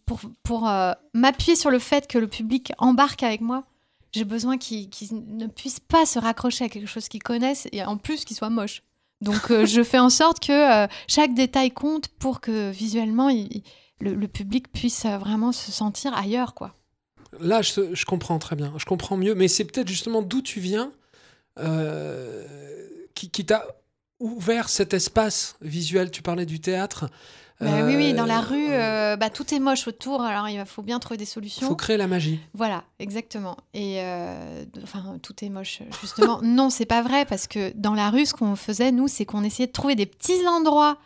[0.06, 0.72] pour, pour
[1.14, 3.64] m'appuyer sur le fait que le public embarque avec moi,
[4.13, 7.97] j'ai besoin qu'ils ne puissent pas se raccrocher à quelque chose qu'ils connaissent et en
[7.97, 8.84] plus qu'il soit moche.
[9.21, 13.30] Donc, je fais en sorte que chaque détail compte pour que visuellement,
[13.99, 16.76] le, public puisse vraiment se sentir ailleurs, quoi.
[17.39, 18.73] Là, je, comprends très bien.
[18.78, 19.34] Je comprends mieux.
[19.34, 20.91] Mais c'est peut-être justement d'où tu viens
[21.60, 22.45] euh,
[23.15, 23.65] qui t'a
[24.19, 27.10] ouvert cet espace visuel Tu parlais du théâtre.
[27.62, 30.66] Bah oui, oui, dans la Euh, rue, euh, bah, tout est moche autour, alors il
[30.66, 31.68] faut bien trouver des solutions.
[31.68, 32.39] faut créer la magie.
[32.54, 33.58] Voilà, exactement.
[33.74, 36.39] Et euh, enfin, tout est moche, justement.
[36.44, 39.44] non, c'est pas vrai, parce que dans la rue, ce qu'on faisait, nous, c'est qu'on
[39.44, 40.98] essayait de trouver des petits endroits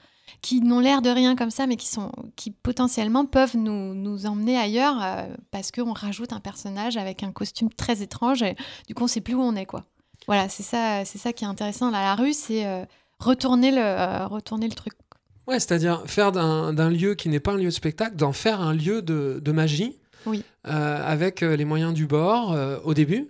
[0.41, 4.25] qui n'ont l'air de rien comme ça, mais qui, sont, qui potentiellement peuvent nous, nous
[4.25, 8.55] emmener ailleurs, euh, parce qu'on rajoute un personnage avec un costume très étrange, et
[8.87, 9.83] du coup, on sait plus où on est, quoi.
[10.27, 12.83] Voilà, c'est ça, c'est ça qui est intéressant dans la rue, c'est euh,
[13.19, 14.93] retourner, le, euh, retourner le truc.
[15.47, 18.61] Ouais, c'est-à-dire faire d'un d'un lieu qui n'est pas un lieu de spectacle, d'en faire
[18.61, 19.95] un lieu de, de magie.
[20.25, 20.43] Oui.
[20.67, 23.27] euh, avec euh, les moyens du bord euh, au début.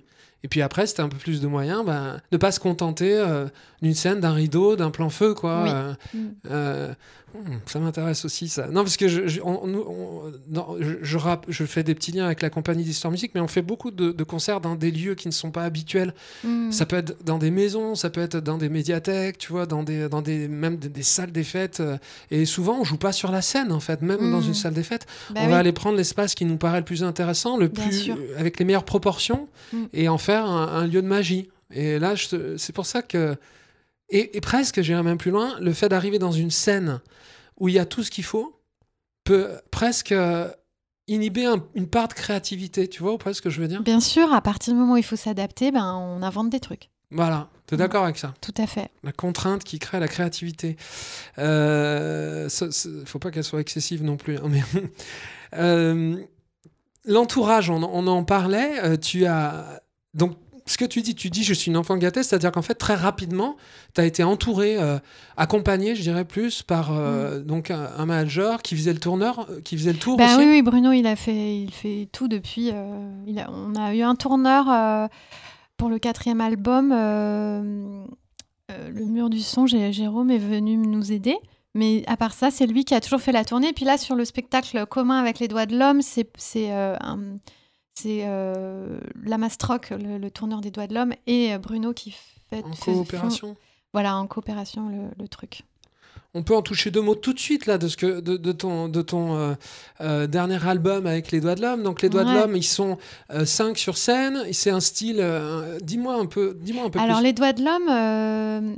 [0.48, 3.48] Et puis après, c'était un peu plus de moyens, ben, ne pas se contenter euh,
[3.82, 5.64] d'une scène, d'un rideau, d'un plan feu, quoi.
[5.64, 5.70] Oui.
[5.74, 6.18] Euh, Mm.
[6.52, 6.94] euh,
[7.34, 8.68] hmm, ça m'intéresse aussi, ça.
[8.68, 11.94] Non, parce que je, je, on- nous, on- non, je, je rappe- je fais des
[11.96, 14.76] petits liens avec la compagnie d'Histoire Musique, mais on fait beaucoup de, de concerts dans
[14.76, 16.14] des lieux qui ne sont pas habituels.
[16.46, 16.72] Mm.
[16.72, 19.84] Ça peut être dans des maisons, ça peut être dans des médiathèques, tu vois, dans
[19.84, 21.84] des, dans des, même des, des salles des fêtes.
[22.32, 24.48] Et souvent, on joue pas sur la scène, en fait, même dans Mm.
[24.48, 25.06] une salle des fêtes.
[25.32, 25.52] Bah on oui.
[25.52, 28.18] va aller prendre l'espace qui nous paraît le plus intéressant, le Bien plus, sûr.
[28.38, 29.50] avec les meilleures proportions,
[29.94, 31.50] et en faire un, un lieu de magie.
[31.72, 32.14] Et là,
[32.58, 33.36] c'est pour ça que.
[34.10, 37.02] Et, et presque, j'irais même plus loin, le fait d'arriver dans une scène
[37.60, 38.58] où il y a tout ce qu'il faut
[39.26, 40.50] peut presque euh,
[41.08, 43.82] inhiber un- une part de créativité, tu vois, ou pas ce que je veux dire?
[43.84, 46.90] Bien sûr, à partir du moment où il faut s'adapter, ben, on invente des trucs.
[47.12, 47.80] Voilà, tu es Mm.
[47.80, 48.34] d'accord avec ça?
[48.42, 48.90] Tout à fait.
[49.04, 50.78] La contrainte qui crée la créativité.
[51.40, 54.38] Euh, ça- ça- faut pas qu'elle soit excessive non plus.
[54.38, 54.62] hein, mais
[55.54, 56.18] Euh,
[57.06, 58.84] L'entourage, on, on en parlait.
[58.84, 59.82] euh, tu as
[60.18, 60.34] donc
[60.66, 62.96] ce que tu dis, tu dis je suis une enfant gâtée, c'est-à-dire qu'en fait très
[62.96, 63.56] rapidement,
[63.96, 65.00] tu as été entouré, euh,
[65.38, 69.62] accompagné, je dirais plus, par euh, donc un, un manager qui faisait le tourneur, euh,
[69.62, 70.40] qui faisait le tour Bah aussi.
[70.40, 72.72] oui, oui, Bruno, il a fait, il fait tout depuis.
[72.74, 75.10] euh, il a- on a eu un tourneur
[75.78, 76.90] pour le quatrième album.
[78.70, 81.38] le mur du son, Jé- Jérôme est venu nous aider.
[81.74, 83.72] Mais à part ça, c'est lui qui a toujours fait la tournée.
[83.72, 86.28] Puis là, sur le spectacle commun avec les doigts de l'homme, c'est
[86.72, 87.38] un-
[88.02, 92.12] c'est, euh, Lamastroc, le, le tourneur des doigts de l'homme, et euh, Bruno qui
[92.50, 92.64] fait.
[92.64, 93.48] En coopération.
[93.50, 93.58] font-
[93.94, 95.64] voilà, en coopération, le, le truc.
[96.34, 98.52] On peut en toucher deux mots tout de suite là de ce que de, de
[98.52, 99.54] ton de ton euh,
[100.02, 101.82] euh, dernier album avec les doigts de l'homme.
[101.84, 102.98] Donc les doigts de l'homme, ils sont
[103.46, 104.44] cinq sur scène.
[104.52, 105.26] C'est un style.
[105.82, 106.56] dis-moi un peu.
[106.62, 107.24] Dis-moi un peu Alors, plus.
[107.26, 108.78] les doigts de l'homme,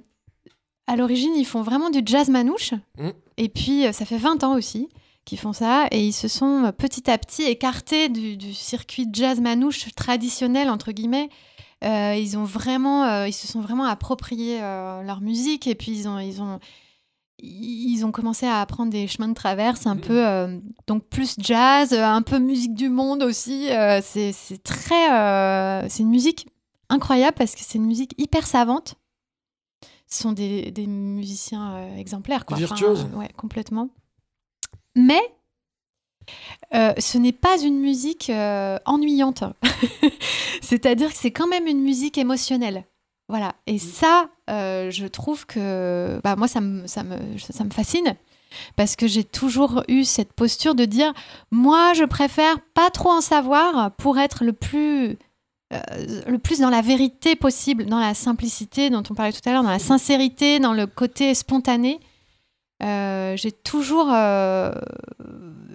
[0.87, 2.73] à l'origine, ils font vraiment du jazz manouche.
[2.97, 3.09] Mm.
[3.37, 4.87] Et puis, ça fait 20 ans aussi
[5.29, 5.87] qu'ils font ça.
[5.91, 10.69] Et ils se sont euh, petit à petit écartés du, du circuit jazz manouche traditionnel,
[10.69, 11.29] entre guillemets.
[11.83, 15.65] Euh, ils, ont vraiment, euh, ils se sont vraiment appropriés euh, leur musique.
[15.67, 16.59] Et puis, ils ont, ils, ont,
[17.41, 20.01] ils ont commencé à apprendre des chemins de traverse un Mm.
[20.01, 20.61] peu.
[20.87, 23.67] donc, plus jazz, un peu musique du monde aussi.
[24.01, 25.87] C'est très.
[25.89, 26.47] c'est une musique
[26.89, 28.95] incroyable parce que c'est une musique hyper savante.
[30.11, 32.45] Ce sont des, des musiciens euh, exemplaires.
[32.45, 32.57] Quoi.
[32.57, 33.05] Virtuoses.
[33.07, 33.89] Enfin, ouais, complètement.
[34.99, 35.21] Mais
[36.75, 39.43] euh, ce n'est pas une musique euh, ennuyante.
[40.61, 42.83] C'est-à-dire que c'est quand même une musique émotionnelle.
[43.29, 43.55] Voilà.
[43.65, 48.15] Et ça, euh, je trouve que bah, moi, ça me, ça, me, ça me fascine.
[48.75, 51.13] Parce que j'ai toujours eu cette posture de dire,
[51.49, 55.17] moi, je préfère pas trop en savoir pour être le plus,
[55.71, 59.61] le plus dans la vérité possible, dans la simplicité dont on parlait tout à l'heure,
[59.61, 61.99] dans la sincérité, dans le côté spontané.
[62.81, 64.71] Euh, j'ai toujours, euh,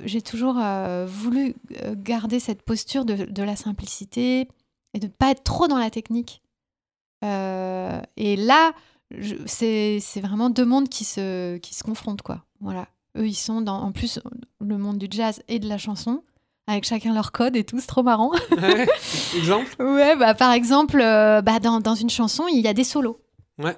[0.04, 1.54] j'ai toujours euh, voulu
[1.96, 4.48] garder cette posture de, de la simplicité
[4.94, 6.40] et de ne pas être trop dans la technique.
[7.22, 8.72] Et là,
[9.46, 12.44] c'est vraiment deux mondes qui se, qui se confrontent, quoi.
[12.60, 12.86] Voilà.
[13.16, 14.20] Eux, ils sont dans, en plus,
[14.60, 16.22] le monde du jazz et de la chanson,
[16.66, 18.32] avec chacun leur code et tout, c'est trop marrant.
[19.36, 19.74] Exemple?
[19.78, 23.18] ouais, bah, par exemple, bah, dans, dans une chanson, il y a des solos.
[23.58, 23.76] Ouais.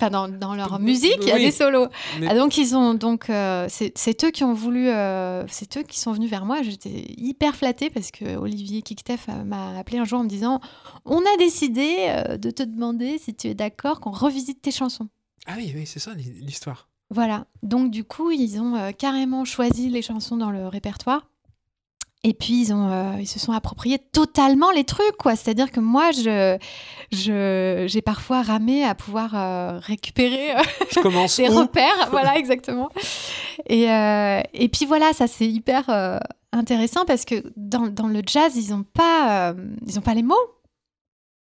[0.00, 1.86] Enfin, dans, dans leur musique, il y a des solos.
[2.18, 5.82] Mais- Ah, donc, ils ont donc, euh, c'est eux qui ont voulu, euh, c'est eux
[5.84, 6.62] qui sont venus vers moi.
[6.62, 10.60] J'étais hyper flattée parce que Olivier Kikteff euh, m'a appelé un jour en me disant
[11.04, 15.08] On a décidé euh, de te demander si tu es d'accord qu'on revisite tes chansons.
[15.46, 16.88] Ah oui, oui, c'est ça l'histoire.
[17.10, 17.46] Voilà.
[17.62, 21.28] Donc, du coup, ils ont carrément choisi les chansons dans le répertoire.
[22.26, 25.36] Et puis, ils, ont, euh, ils se sont appropriés totalement les trucs, quoi.
[25.36, 26.56] C'est-à-dire que moi, je,
[27.12, 31.36] je, j'ai parfois ramé à pouvoir euh, récupérer euh, Je commence.
[31.40, 32.08] des où repères.
[32.10, 32.88] voilà, exactement.
[33.68, 35.90] Et, et puis, voilà, ça, c'est hyper
[36.52, 39.54] intéressant parce que dans, dans le jazz, ils n'ont pas,
[39.86, 40.34] ils ont pas les mots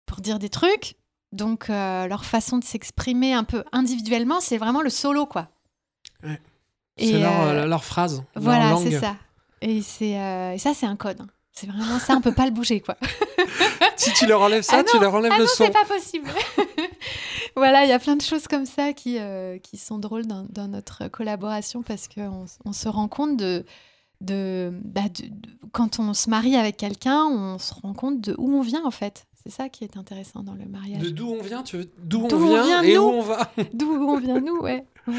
[0.08, 0.96] pour dire des trucs.
[1.32, 5.50] Donc, leur façon de s'exprimer un peu individuellement, c'est vraiment le solo, quoi.
[6.24, 6.42] Ouais.
[6.98, 8.24] C'est leur, leur phrase.
[8.36, 9.16] voilà, c'est ça.
[9.62, 11.22] Et, c'est, euh, et ça, c'est un code.
[11.22, 11.28] hein.
[11.54, 12.96] C'est vraiment ça, on peut pas le bouger, quoi.
[13.98, 15.66] si tu leur enlèves ça, Ah tu leur enlèves ah le non, son.
[15.66, 16.30] c'est pas possible.
[17.56, 20.46] voilà, il y a plein de choses comme ça qui, euh, qui sont drôles dans,
[20.50, 23.66] dans notre collaboration parce qu'on on se rend compte de.
[24.22, 28.34] de, bah, de- de- quand on se marie avec quelqu'un, on se rend compte de
[28.38, 29.26] où on vient en fait.
[29.44, 31.02] C'est ça qui est intéressant dans le mariage.
[31.02, 33.02] De d'où on vient, tu veux D'où D'où on on vient, vient, et nous.
[33.02, 33.52] où on va.
[33.74, 34.86] D'où on vient, nous, ouais.
[35.08, 35.14] Ouais.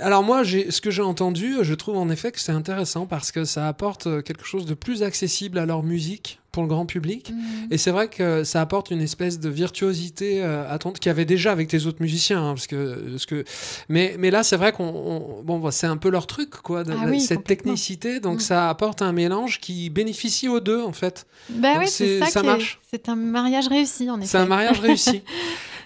[0.00, 3.44] Alors moi, ce que j'ai entendu, je trouve en effet que c'est intéressant parce que
[3.44, 7.30] ça apporte euh, quelque chose de plus accessible à leur musique pour le grand public.
[7.30, 7.68] Mm.
[7.72, 10.90] Et c'est vrai que ça apporte une espèce de virtuosité euh, à ton...
[10.90, 12.42] qu'il y avait déjà avec tes autres musiciens.
[12.44, 13.44] hein, parce que, parce que...
[13.88, 14.84] Mais, mais là, c'est vrai qu'on...
[14.88, 18.18] on- Bon, bah, c'est un peu leur truc, quoi, de- Ah oui, cette technicité.
[18.18, 18.40] Donc Mm.
[18.40, 21.26] ça apporte un mélange qui bénéficie aux deux, en fait.
[21.50, 22.80] Bah oui, c'est- ça, ça marche.
[22.90, 24.26] C'est un mariage réussi, en effet.
[24.26, 25.22] C'est un mariage réussi.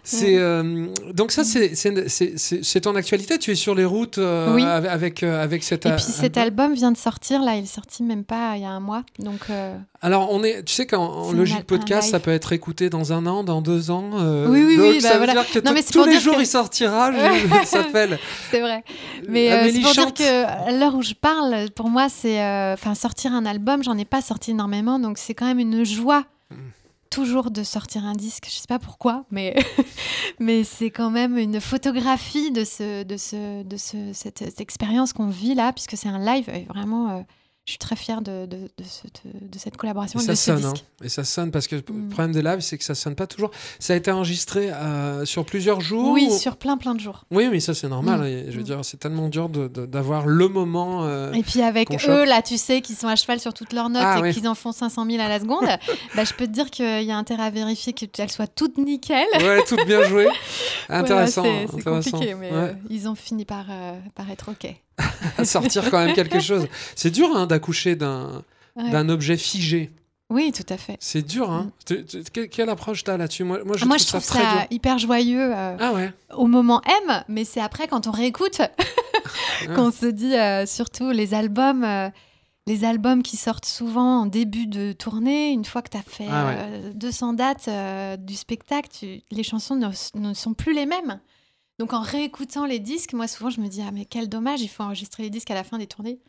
[0.04, 3.38] C'est euh, donc ça c'est ton actualité.
[3.38, 4.64] Tu es sur les routes euh, Oui.
[4.64, 5.86] avec avec, euh, cet.
[5.86, 8.62] Et a- puis cet album vient de sortir, là, il est sorti même pas il
[8.62, 9.04] y a un mois.
[9.20, 12.90] Donc, euh, Alors on est, tu sais qu'en en logique podcast, ça peut être écouté
[12.90, 14.10] dans un an, dans deux ans.
[14.48, 15.32] Oui, oui, donc oui, ça bah veut voilà.
[15.44, 17.12] dire que Non, mais tous les jours que- il sortira.
[17.12, 18.18] Je, ça s'appelle.
[18.50, 18.82] c'est vrai.
[19.28, 22.40] Mais c'est pour dire que l'heure où je parle, pour moi, c'est.
[22.72, 26.24] Enfin, sortir un album, j'en ai pas sorti énormément, donc c'est quand même une joie.
[27.12, 29.54] Toujours de sortir un disque, je sais pas pourquoi, mais,
[30.64, 35.54] c'est quand même une photographie de, ce, de, ce, de ce, cette, expérience qu'on vit
[35.54, 36.50] là, puisque c'est un live.
[36.68, 37.20] Vraiment, euh,
[37.64, 40.64] je suis très fière de, de, de, cette- de cette collaboration Et ça ce sonne,
[40.64, 40.72] hein.
[41.04, 42.08] et ça sonne parce que le Mm.
[42.08, 43.52] problème des lives, c'est que ça sonne pas toujours.
[43.78, 46.10] Ça a été enregistré euh, sur plusieurs jours.
[46.10, 47.24] Oui, ou- sur plein, plein de jours.
[47.30, 48.20] Oui, mais ça c'est normal.
[48.20, 48.24] Mm.
[48.24, 48.64] et je veux Mm.
[48.64, 51.04] dire, c'est tellement dur d'avoir le moment.
[51.04, 52.26] euh, Et puis avec eux, chope.
[52.26, 54.32] là, tu sais, qui sont à cheval sur toutes leurs notes Ah, et oui.
[54.34, 55.64] qu'ils en font 500 000 à la seconde,
[56.16, 59.24] bah, je peux te dire qu'il y a intérêt à vérifier qu'elles soient toutes nickel.
[59.40, 60.26] Ouais, tout bien joué.
[60.88, 61.44] Voilà, Intéressant.
[61.44, 62.56] c'est compliqué, mais Ouais.
[62.56, 63.66] euh, ils ont fini par,
[64.16, 64.74] par être OK.
[65.38, 66.66] À sortir quand même quelque chose.
[66.94, 68.42] C'est dur hein, d'accoucher d'un
[68.76, 69.10] Ouais.
[69.10, 69.90] objet figé.
[70.30, 70.96] Oui, tout à fait.
[70.98, 71.50] C'est dur.
[71.50, 71.70] Hein.
[71.86, 73.44] Que- quelle approche t'as là-dessus?
[73.44, 73.88] Moi, moi, je, Mm.
[73.88, 76.10] Moi, trouve, je trouve ça hyper joyeux euh, Ah ouais.
[76.34, 78.62] au moment M, mais c'est après, quand on réécoute,
[79.76, 81.84] qu'on se dit, euh, surtout les albums.
[81.84, 82.08] euh,
[82.68, 86.28] les albums qui sortent souvent en début de tournée, une fois que tu as fait
[86.30, 86.54] Ah ouais.
[86.58, 87.68] euh, 200 dates
[88.20, 91.18] du spectacle, tu- les chansons ne, ne sont plus les mêmes.
[91.82, 94.68] Donc en réécoutant les disques, moi souvent je me dis ah mais quel dommage, il
[94.68, 96.20] faut enregistrer les disques à la fin des tournées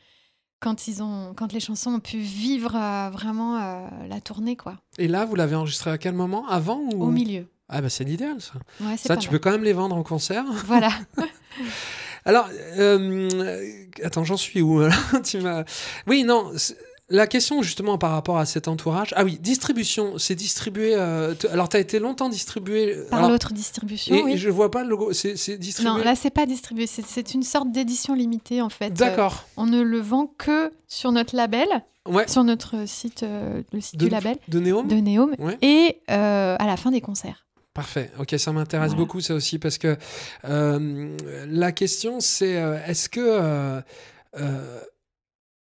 [0.60, 4.80] quand ils ont quand les chansons ont pu vivre euh, vraiment euh, la tournée quoi,
[4.98, 6.48] Et là, vous l'avez enregistré à quel moment?
[6.48, 7.04] Avant ou?
[7.04, 7.46] Au milieu.
[7.70, 8.54] Ah bah c'est l'idéal ça.
[8.82, 9.34] Ouais, Ça, tu mal.
[9.34, 10.44] peux quand même les vendre en concert.
[10.66, 10.90] Voilà.
[12.26, 14.90] Alors, euh, attends, j'en suis où là?
[15.24, 15.66] Tu m'as.
[16.08, 16.52] Oui, non.
[17.14, 19.14] La question justement par rapport à cet entourage.
[19.16, 20.18] Ah oui, distribution.
[20.18, 20.96] C'est distribué.
[20.96, 22.98] euh, Alors, tu as été longtemps distribué.
[23.12, 24.38] Par l'autre distribution, Et oui.
[24.38, 25.14] je vois pas le logo.
[25.14, 25.92] C'est distribué.
[25.94, 28.88] Non, là c'est pas distribué, c'est- une sorte d'édition limitée en fait.
[28.88, 29.46] Euh, D'accord.
[29.58, 31.68] on ne le vend que sur notre label,
[32.08, 32.28] Ouais.
[32.28, 35.58] sur notre site, euh, le site De, du label de Néom de Neom, Ouais.
[35.62, 37.46] et euh, à la fin des concerts.
[37.76, 38.10] Parfait.
[38.20, 39.04] Ok, ça m'intéresse Voilà.
[39.04, 39.98] beaucoup ça aussi parce que
[40.46, 41.16] euh,
[41.48, 43.82] la question c'est euh, est-ce que euh,
[44.40, 44.80] euh,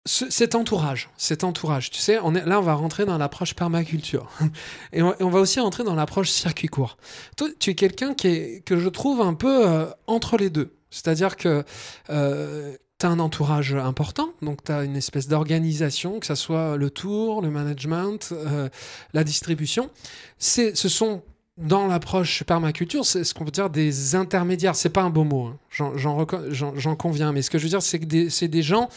[0.07, 3.55] ce- cet entourage, cet entourage, tu sais, on est, là on va rentrer dans l'approche
[3.55, 4.29] permaculture
[4.93, 6.97] et on, et on va aussi rentrer dans l'approche circuit court.
[7.37, 10.75] Toi, tu es quelqu'un qui est que je trouve un peu euh, entre les deux,
[10.91, 11.65] c'est-à-dire que
[12.11, 16.77] euh, tu as un entourage important, donc tu as une espèce d'organisation, que ce soit
[16.77, 18.69] le tour, le management, euh,
[19.13, 19.91] la distribution.
[20.39, 21.23] C'est, ce sont
[21.59, 24.75] dans l'approche permaculture, c'est ce qu'on peut dire des intermédiaires.
[24.75, 25.93] C'est pas un beau mot, hein.
[25.97, 28.89] j'en, conviens, mais ce que je veux dire, c'est que c'est des gens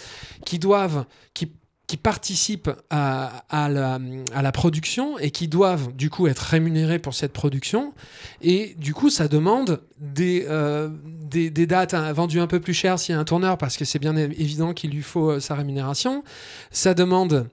[0.45, 1.51] qui doivent, qui,
[1.87, 3.99] qui participent à, la,
[4.33, 7.93] à la production et qui doivent du coup être rémunérés pour cette production.
[8.41, 12.73] Et du coup, ça demande des, euh, des, des dates hein, vendues un peu plus
[12.73, 15.39] chères s'il y a un tourneur, parce que c'est bien évident qu'il lui faut euh,
[15.41, 16.23] sa rémunération.
[16.71, 17.49] Ça demande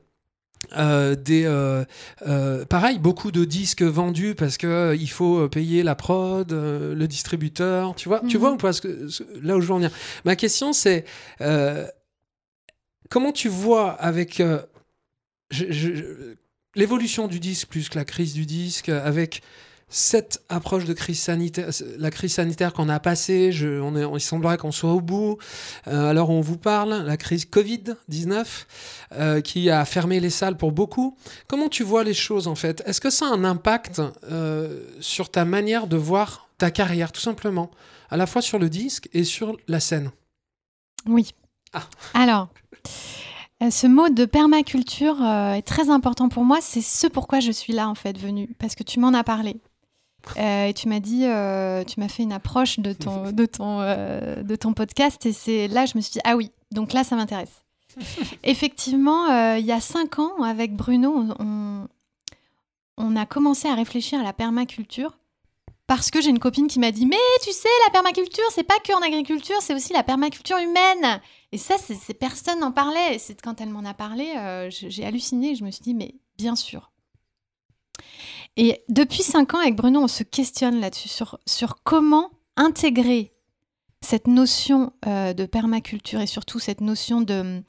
[0.76, 1.84] euh, des euh,
[2.26, 7.94] euh, pareil beaucoup de disques vendus parce que il faut payer la prod le distributeur
[7.96, 8.40] tu vois tu Mhm.
[8.40, 9.08] vois ou pas ce que-
[9.42, 9.90] là où je veux en venir
[10.24, 11.04] ma question c'est
[13.10, 14.40] comment tu vois avec
[16.74, 19.42] l'évolution du disque plus que la crise du disque avec
[19.92, 21.68] cette approche de crise sanitaire,
[21.98, 25.38] la crise sanitaire qu'on a passée, je, on est, il semblerait qu'on soit au bout.
[25.86, 28.46] Euh, alors on vous parle, la crise Covid-19
[29.12, 31.16] euh, qui a fermé les salles pour beaucoup.
[31.46, 32.82] Comment tu vois les choses en fait?
[32.86, 37.20] Est-ce que ça a un impact euh, sur ta manière de voir ta carrière tout
[37.20, 37.70] simplement,
[38.10, 40.10] à la fois sur le disque et sur la scène
[41.06, 41.34] Oui.
[41.74, 41.88] Ah.
[42.14, 42.48] Alors,
[43.62, 46.58] euh, ce mot de permaculture euh, est très important pour moi.
[46.60, 48.48] C'est ce pourquoi je suis là, en fait, venue.
[48.58, 49.56] Parce que tu m'en as parlé.
[50.38, 53.80] Euh, et tu m'as dit, euh, tu m'as fait une approche de ton, de ton,
[53.80, 55.24] euh, de ton podcast.
[55.26, 57.64] Et c'est là, je me suis dit, ah oui, donc là, ça m'intéresse.
[58.42, 61.86] Effectivement, il y a cinq ans, avec Bruno, on,
[62.96, 65.18] on a commencé à réfléchir à la permaculture
[65.86, 68.78] parce que j'ai une copine qui m'a dit mais tu sais la permaculture c'est pas
[68.78, 71.20] que en agriculture c'est aussi la permaculture humaine
[71.50, 74.32] et ça c'est personne n'en parlait c'est quand elle m'en a parlé
[74.70, 76.92] j'ai halluciné je me suis dit mais bien sûr
[78.56, 83.32] et depuis cinq ans avec Bruno on se questionne là-dessus sur, comment intégrer
[84.00, 87.62] cette notion euh, de permaculture et surtout cette notion de,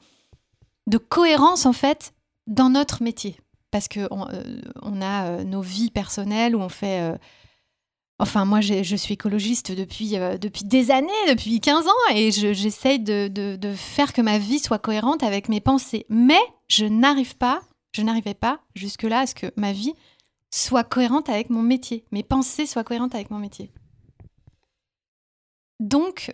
[0.86, 2.12] de cohérence en fait
[2.46, 7.16] dans notre métier parce que on, euh, a nos vies personnelles où on fait
[8.20, 13.00] Enfin, moi, je suis écologiste depuis, euh, depuis des années, depuis 15 ans, et j'essaye
[13.00, 16.06] de, faire que ma vie soit cohérente avec mes pensées.
[16.08, 17.62] Mais je n'arrive pas,
[17.92, 19.94] je n'arrivais pas jusque-là à ce que ma vie
[20.54, 23.72] soit cohérente avec mon métier, mes pensées soient cohérentes avec mon métier.
[25.80, 26.32] Donc,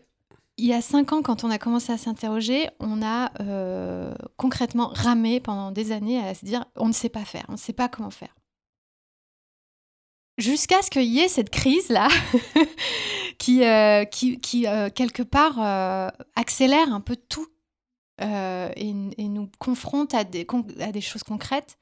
[0.59, 4.89] il y a cinq ans, quand on a commencé à s'interroger, on a euh, concrètement
[4.93, 7.73] ramé pendant des années à se dire on ne sait pas faire, on ne sait
[7.73, 8.37] pas comment faire
[10.37, 12.09] jusqu'à ce qu'il y ait cette crise-là
[13.39, 15.59] qui, euh, qui, qui euh, quelque part,
[16.35, 17.47] accélère un peu tout
[18.18, 21.80] et, nous confronte à des choses concrètes.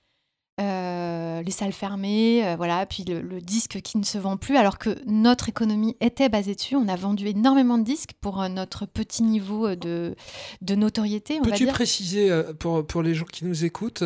[0.59, 5.49] Les salles fermées, voilà, puis le, disque qui ne se vend plus, alors que notre
[5.49, 6.77] économie était basée dessus.
[6.77, 10.15] On a vendu énormément de disques pour notre petit niveau de,
[10.61, 11.41] de notoriété.
[11.41, 14.03] Peux-tu préciser pour, pour les gens qui nous écoutent,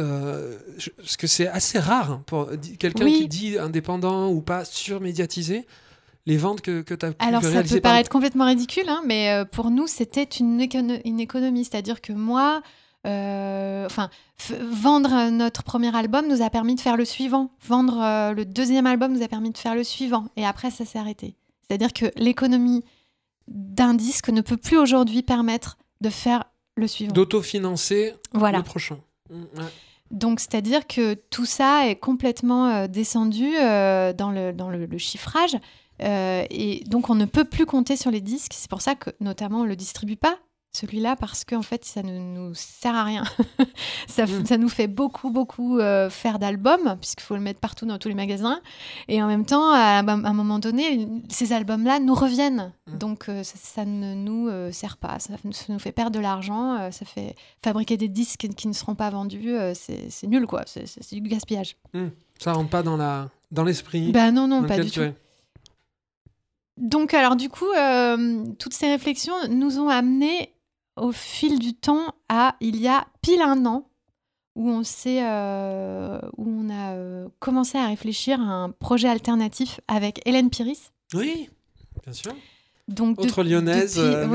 [0.98, 5.66] parce que c'est assez rare hein, pour quelqu'un qui dit indépendant ou pas surmédiatisé,
[6.26, 9.44] les ventes que, que tu as pu Alors, ça peut paraître complètement ridicule, hein, mais
[9.52, 10.68] pour nous, c'était une,
[11.04, 11.64] une économie.
[11.64, 14.10] C'est-à-dire que moi, euh, enfin,
[14.60, 17.50] vendre notre premier album nous a permis de faire le suivant.
[17.66, 20.26] Vendre euh, le deuxième album nous a permis de faire le suivant.
[20.36, 21.36] Et après, ça s'est arrêté.
[21.62, 22.84] C'est-à-dire que l'économie
[23.48, 26.44] d'un disque ne peut plus aujourd'hui permettre de faire
[26.76, 27.12] le suivant.
[27.12, 28.98] D'autofinancer le prochain.
[29.30, 29.44] Mmh,
[30.10, 35.56] donc, c'est-à-dire que tout ça est complètement euh, descendu dans, le, dans le, chiffrage.
[36.00, 38.52] et donc, on ne peut plus compter sur les disques.
[38.54, 40.38] C'est pour ça que, notamment, on ne le distribue pas
[40.72, 43.24] celui-là parce qu'en fait ça ne nous sert à rien.
[44.08, 44.46] ça, mm.
[44.46, 48.08] ça, nous fait beaucoup beaucoup euh, faire d'albums puisqu'il faut le mettre partout dans tous
[48.08, 48.60] les magasins
[49.08, 52.98] et en même temps à, un moment donné ces albums-là nous reviennent mm.
[52.98, 55.34] donc euh, ça, ne nous euh, sert pas, ça,
[55.68, 59.54] nous fait perdre de l'argent, ça fait fabriquer des disques qui ne seront pas vendus,
[59.74, 61.76] c'est nul quoi, c'est du gaspillage.
[61.92, 62.06] Mm.
[62.38, 64.10] Ça rentre pas dans la dans l'esprit.
[64.10, 65.02] Bah non non pas du tout.
[66.78, 67.70] Donc alors du coup,
[68.58, 70.50] toutes ces réflexions nous ont amené
[70.96, 73.86] au fil du temps à il y a pile un an
[74.54, 80.20] où on euh, où on a euh, commencé à réfléchir à un projet alternatif avec
[80.26, 80.90] Hélène Piris.
[81.14, 81.48] Oui,
[82.04, 82.34] bien sûr.
[82.88, 84.26] Donc autre lyonnaise euh,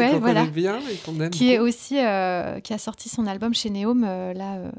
[0.48, 4.72] bien et qui est aussi qui a sorti son album chez Neom là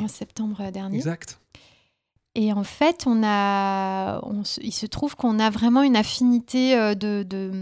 [0.00, 0.96] en septembre dernier.
[0.96, 1.38] Exact.
[2.34, 4.22] Et en fait, on a,
[4.62, 7.52] il se trouve qu'on a vraiment une affinité de, de,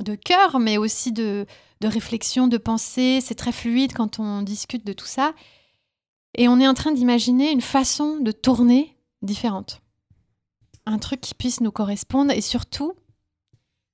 [0.00, 1.44] de cœur, mais aussi de,
[1.82, 3.18] de réflexion, de pensée.
[3.20, 5.34] C'est très fluide quand on discute de tout ça.
[6.38, 9.82] Et on est en train d'imaginer une façon de tourner différente.
[10.86, 12.94] Un truc qui puisse nous correspondre et surtout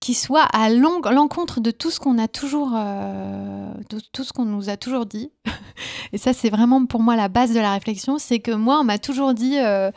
[0.00, 4.44] qui soit à l'encontre de tout ce qu'on a toujours, euh, de tout ce qu'on
[4.44, 5.32] nous a toujours dit.
[6.12, 8.18] et ça, c'est vraiment pour moi la base de la réflexion.
[8.18, 9.90] C'est que moi, on m'a toujours dit, euh,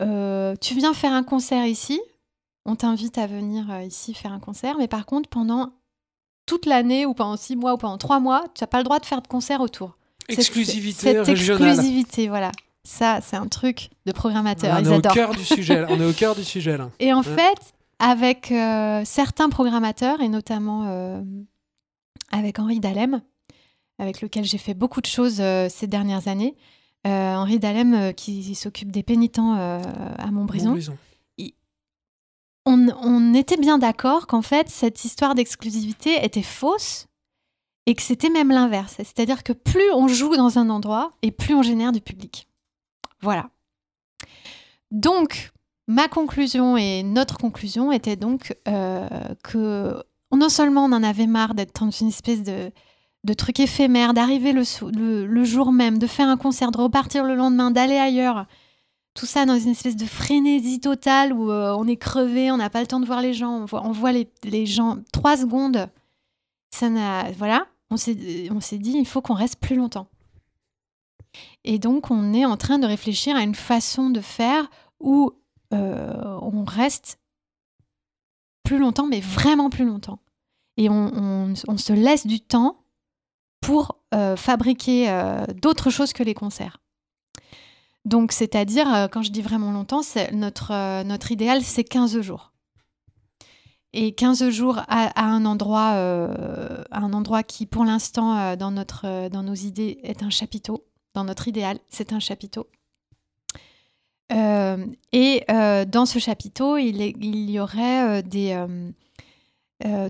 [0.00, 2.00] euh, tu viens faire un concert ici.
[2.64, 5.77] On t'invite à venir ici faire un concert, mais par contre, pendant
[6.48, 8.98] toute l'année ou pendant six mois ou pendant trois mois, tu n'as pas le droit
[8.98, 9.96] de faire de concert autour.
[10.28, 12.50] Exclusivité cette, cette exclusivité, voilà.
[12.84, 14.80] Ça, c'est un truc de programmateur.
[14.80, 16.78] on, est au cœur du sujet, on est au cœur du sujet.
[16.78, 16.90] Là.
[17.00, 17.58] Et en fait,
[17.98, 21.20] avec euh, certains programmateurs, et notamment euh,
[22.32, 23.20] avec Henri Dalem,
[23.98, 26.56] avec lequel j'ai fait beaucoup de choses euh, ces dernières années,
[27.04, 30.70] Henri Dalem qui s'occupe des pénitents à Montbrison.
[30.70, 30.98] Montbrison
[32.68, 37.06] on, était bien d'accord qu'en fait, cette histoire d'exclusivité était fausse
[37.86, 38.94] et que c'était même l'inverse.
[38.98, 42.46] C'est-à-dire que plus on joue dans un endroit et plus on génère du public.
[43.22, 43.50] Voilà.
[44.90, 45.50] Donc,
[45.86, 49.08] ma conclusion et notre conclusion était donc euh,
[49.42, 50.02] que
[50.32, 52.70] non seulement on en avait marre d'être dans une espèce de,
[53.34, 57.96] truc éphémère, d'arriver le, jour même, de faire un concert, de repartir le lendemain, d'aller
[57.96, 58.46] ailleurs,
[59.18, 62.70] tout ça dans une espèce de frénésie totale où euh, on est crevé, on n'a
[62.70, 65.88] pas le temps de voir les gens, on voit, les, gens trois secondes.
[66.70, 70.06] Ça n'a, voilà, on s'est, dit, il faut qu'on reste plus longtemps.
[71.64, 75.32] Et donc, on est en train de réfléchir à une façon de faire où
[75.74, 77.18] euh, on reste
[78.62, 80.20] plus longtemps, mais vraiment plus longtemps.
[80.76, 82.84] Et on, se laisse du temps
[83.60, 85.12] pour euh, fabriquer
[85.60, 86.78] d'autres choses que les concerts.
[88.08, 92.52] Donc, c'est-à-dire, euh, quand je dis vraiment longtemps, euh, notre idéal, c'est 15 jours.
[93.92, 100.00] Et 15 jours à, un, endroit, euh, un endroit qui, pour l'instant, dans, nos idées,
[100.04, 100.86] est un chapiteau.
[101.12, 102.66] Dans notre idéal, c'est un chapiteau.
[104.30, 108.22] et dans ce chapiteau, il, y aurait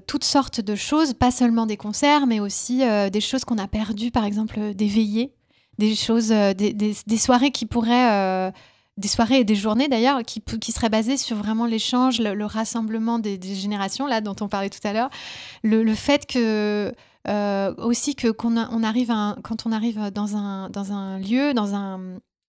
[0.06, 2.82] toutes sortes de choses, pas seulement des concerts, mais aussi
[3.12, 5.37] des choses qu'on a perdues, par exemple des veillées
[5.78, 8.50] des choses, euh, des, des, soirées qui pourraient, euh,
[8.96, 13.18] des soirées et des journées d'ailleurs, qui, qui seraient basées sur vraiment l'échange, le, rassemblement
[13.18, 15.10] des, générations, là, dont on parlait tout à l'heure.
[15.62, 16.92] Le, fait que,
[17.28, 19.12] euh, aussi, que qu'on on arrive
[19.42, 22.00] quand on arrive dans un, dans un lieu, dans un,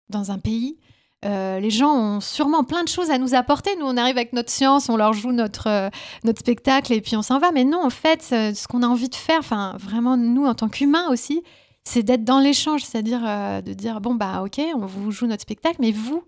[0.09, 0.77] dans un pays,
[1.23, 3.69] les gens ont sûrement plein de choses à nous apporter.
[3.77, 5.91] Nous, on arrive avec notre science, on leur joue notre,
[6.23, 7.51] notre spectacle et puis on s'en va.
[7.51, 9.41] Mais non, en fait, ce qu'on a envie de faire,
[9.77, 11.43] vraiment, nous, en tant qu'humains aussi,
[11.83, 15.41] c'est d'être dans l'échange, c'est-à-dire euh, de dire bon bah ok, on vous joue notre
[15.41, 16.23] spectacle, mais vous,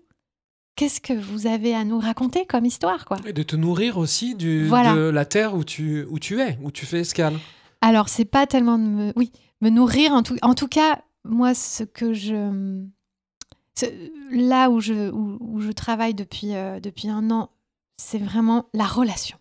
[0.76, 3.18] qu'est-ce que vous avez à nous raconter comme histoire quoi?
[3.26, 6.70] Et de te nourrir aussi du, de la terre où tu, où tu es, où
[6.70, 7.34] tu fais escale.
[7.80, 11.54] Alors c'est pas tellement de me, oui, me nourrir en tout, en tout cas moi
[11.54, 12.82] ce que je
[14.30, 17.50] là où je, où, je travaille depuis, euh, depuis un an
[17.96, 19.38] c'est vraiment la relation.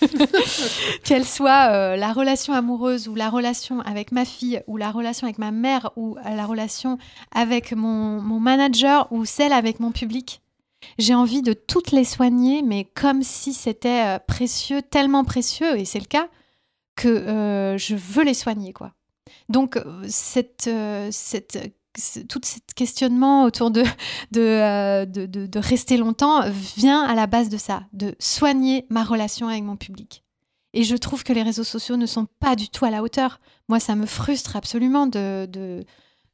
[1.04, 5.26] Qu'elle soit euh, la relation amoureuse ou la relation avec ma fille ou la relation
[5.26, 6.98] avec ma mère ou la relation
[7.34, 10.42] avec mon, manager ou celle avec mon public.
[10.98, 15.84] J'ai envie de toutes les soigner, mais comme si c'était euh, précieux, tellement précieux, et
[15.84, 16.28] c'est le cas,
[16.96, 18.72] que euh, je veux les soigner.
[18.72, 18.92] quoi.
[19.48, 19.78] Donc
[20.08, 20.68] cette,
[21.10, 21.58] cette
[22.28, 23.82] tout ce questionnement autour de
[24.36, 29.04] euh, de, de, de, rester longtemps vient à la base de ça, de soigner ma
[29.04, 30.24] relation avec mon public.
[30.74, 33.40] Et je trouve que les réseaux sociaux ne sont pas du tout à la hauteur.
[33.68, 35.84] Moi, ça me frustre absolument de,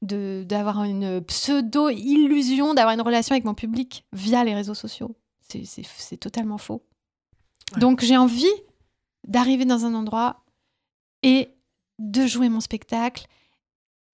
[0.00, 5.16] d'avoir une pseudo-illusion d'avoir une relation avec mon public via les réseaux sociaux.
[5.48, 6.84] C'est totalement faux.
[7.78, 8.46] Donc j'ai envie
[9.26, 10.44] d'arriver dans un endroit
[11.22, 11.50] et
[11.98, 13.26] de jouer mon spectacle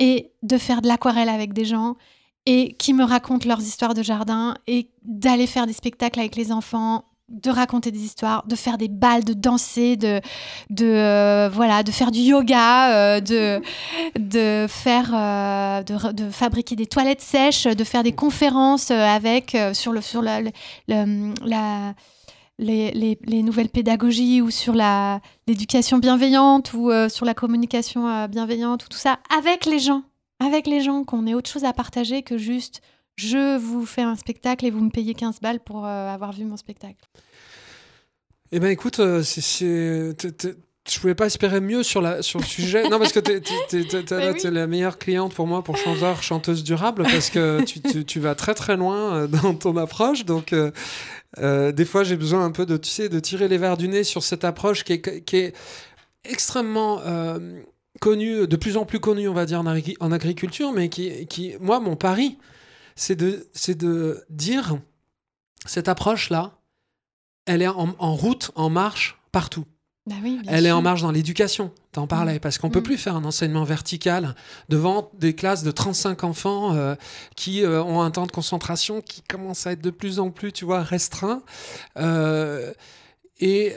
[0.04, 1.96] et de faire de l'aquarelle avec des gens
[2.44, 6.52] et qui me racontent leurs histoires de jardin et d'aller faire des spectacles avec les
[6.52, 10.20] enfants de raconter des histoires, de faire des balles, de danser, de,
[10.68, 13.62] de euh, voilà, de faire du yoga, euh, de,
[14.18, 19.92] de faire, euh, de, de, fabriquer des toilettes sèches, de faire des conférences avec sur
[19.92, 20.42] le sur la,
[20.86, 21.94] la
[22.58, 24.74] les, les, nouvelles pédagogies ou sur
[25.46, 30.02] l'éducation bienveillante ou euh, sur la communication euh, bienveillante ou tout ça avec les gens,
[30.38, 32.80] avec les gens, qu'on ait autre chose à partager que juste
[33.16, 36.44] je vous fais un spectacle et vous me payez 15 balles pour euh, avoir vu
[36.44, 37.04] mon spectacle.
[38.52, 40.14] Eh ben écoute, c'est
[40.90, 42.88] je pouvais pas espérer mieux sur, la, sur le sujet.
[42.90, 47.30] Non, parce que tu es, la meilleure cliente pour moi pour chanteur, chanteuse durable, parce
[47.30, 50.26] que tu, tu, vas très très loin dans ton approche.
[50.26, 50.70] Donc, euh,
[51.38, 53.88] euh, des fois, j'ai besoin un peu de, tu sais, de tirer les verres du
[53.88, 55.54] nez sur cette approche qui est,
[56.24, 57.02] extrêmement
[58.00, 61.80] connue, de plus en plus connue, on va dire, en, agriculture, mais qui, qui, moi,
[61.80, 62.38] mon pari,
[62.96, 64.78] c'est de, de dire
[65.66, 66.58] cette approche-là,
[67.46, 69.66] elle est en route, en marche, partout.
[70.06, 70.16] Bah
[70.48, 72.40] elle est en marge dans l'éducation, t'en parlais, mm.
[72.40, 72.84] parce qu'on peut mm.
[72.84, 74.34] plus faire un enseignement vertical
[74.68, 76.94] devant des classes de 35 enfants euh,
[77.36, 80.52] qui euh, ont un temps de concentration qui commence à être de plus en plus,
[80.52, 81.42] tu vois, restreint.
[81.96, 82.74] Euh,
[83.40, 83.76] et,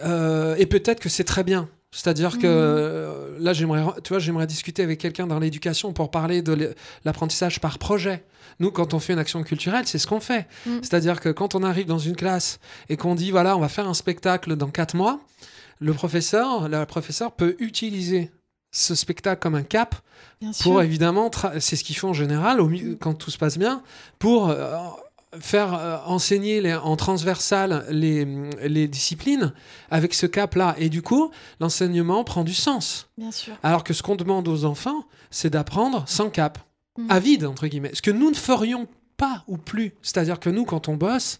[0.57, 1.69] et peut-être que c'est très bien.
[1.91, 3.41] C'est-à-dire que mm.
[3.41, 6.75] là, j'aimerais, tu vois, j'aimerais discuter avec quelqu'un dans l'éducation pour parler de
[7.05, 8.25] l'apprentissage par projet.
[8.59, 10.47] Nous, quand on fait une action culturelle, c'est ce qu'on fait.
[10.81, 12.59] C'est-à-dire que quand on arrive dans une classe
[12.89, 15.21] et qu'on dit, voilà, on va faire un spectacle dans quatre mois,
[15.79, 18.31] le professeur, la professeure peut utiliser
[18.71, 19.95] ce spectacle comme un cap
[20.61, 22.59] pour évidemment, c'est ce qu'ils font en général
[22.99, 23.81] quand tout se passe bien,
[24.19, 24.77] pour euh,
[25.39, 28.25] faire euh, enseigner les, en transversal les,
[28.61, 29.53] les, disciplines
[29.89, 30.75] avec ce cap-là.
[30.77, 33.09] Et du coup, l'enseignement prend du sens.
[33.17, 33.55] Bien sûr.
[33.63, 36.59] Alors que ce qu'on demande aux enfants, c'est d'apprendre sans cap,
[37.09, 37.91] à vide, entre guillemets.
[37.93, 39.93] Ce que nous ne ferions pas ou plus.
[40.01, 41.39] C'est-à-dire que nous, quand on bosse,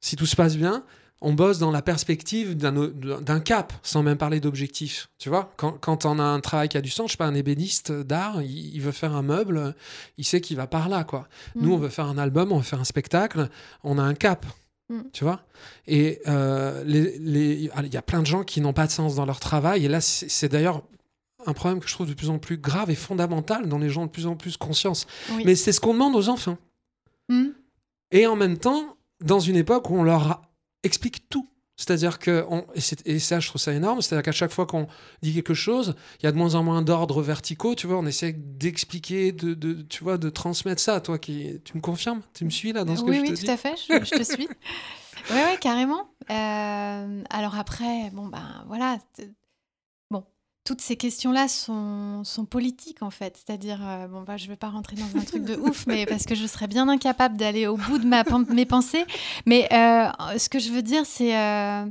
[0.00, 0.84] si tout se passe bien,
[1.20, 5.10] on bosse dans la perspective d'un cap, sans même parler d'objectif.
[5.18, 7.34] Tu vois, quand, on a un travail qui a du sens, je sais pas, un
[7.34, 9.74] ébéniste d'art, il, veut faire un meuble,
[10.16, 11.28] il sait qu'il va par là, quoi.
[11.56, 11.72] Nous, mm.
[11.72, 13.48] on veut faire un album, on veut faire un spectacle,
[13.84, 14.46] on a un cap.
[14.88, 15.00] Mm.
[15.12, 15.42] Tu vois
[15.86, 19.40] Et euh, il y a plein de gens qui n'ont pas de sens dans leur
[19.40, 19.84] travail.
[19.84, 20.82] Et là, c'est d'ailleurs
[21.46, 24.02] un problème que je trouve de plus en plus grave et fondamental dont les gens
[24.02, 25.06] ont de plus en plus conscience.
[25.44, 26.58] Mais c'est ce qu'on demande aux enfants.
[27.28, 27.48] Mm.
[28.12, 30.42] Et en même temps, dans une époque où on leur
[30.82, 32.66] explique tout C'est-à-dire que, on,
[33.04, 34.86] et, ça, je trouve ça énorme, c'est-à-dire qu'à chaque fois qu'on
[35.22, 38.06] dit quelque chose, il y a de moins en moins d'ordres verticaux, tu vois, on
[38.06, 41.00] essaie d'expliquer, de, de, tu vois, de transmettre ça.
[41.00, 42.22] Toi, qui, tu me confirmes?
[42.34, 43.32] Tu me suis là dans ce que je te dis?
[43.32, 44.48] Oui, tout à fait, je, te suis.
[45.30, 46.08] Oui, oui, carrément.
[46.30, 48.98] Euh, alors après, bon, ben voilà,
[50.64, 53.36] toutes ces questions-là sont, sont, politiques en fait.
[53.36, 56.06] C'est-à-dire, euh, bon, bah, je ne vais pas rentrer dans un truc de ouf, mais
[56.06, 59.04] parce que je serais bien incapable d'aller au bout de mes pensées.
[59.46, 61.86] Mais euh, ce que je veux dire, c'est euh,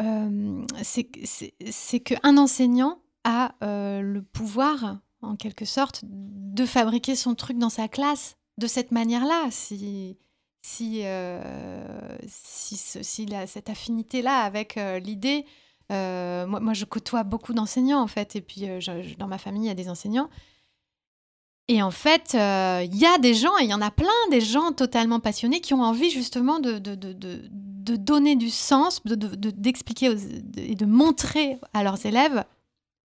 [0.00, 7.70] euh c'est qu'un enseignant a le pouvoir, en quelque sorte, de fabriquer son truc dans
[7.70, 9.48] sa classe de cette manière-là.
[9.50, 10.16] Si,
[10.62, 11.02] si,
[12.26, 15.44] si, si cette affinité-là avec l'idée
[15.92, 18.80] euh, moi, je côtoie beaucoup d'enseignants, en fait, et puis euh,
[19.18, 20.30] dans ma famille, il y a des enseignants.
[21.68, 24.08] Et en fait, euh, il y a des gens, et il y en a plein,
[24.30, 29.02] des gens totalement passionnés qui ont envie justement de, de, de, de donner du sens,
[29.04, 30.14] d'expliquer
[30.56, 32.44] et de montrer à leurs élèves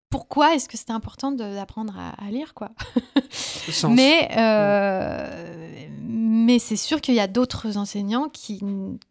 [0.09, 2.71] pourquoi est-ce que c'était important d'apprendre à, lire, quoi.
[3.89, 8.61] mais euh, mais c'est sûr qu'il y a d'autres enseignants qui,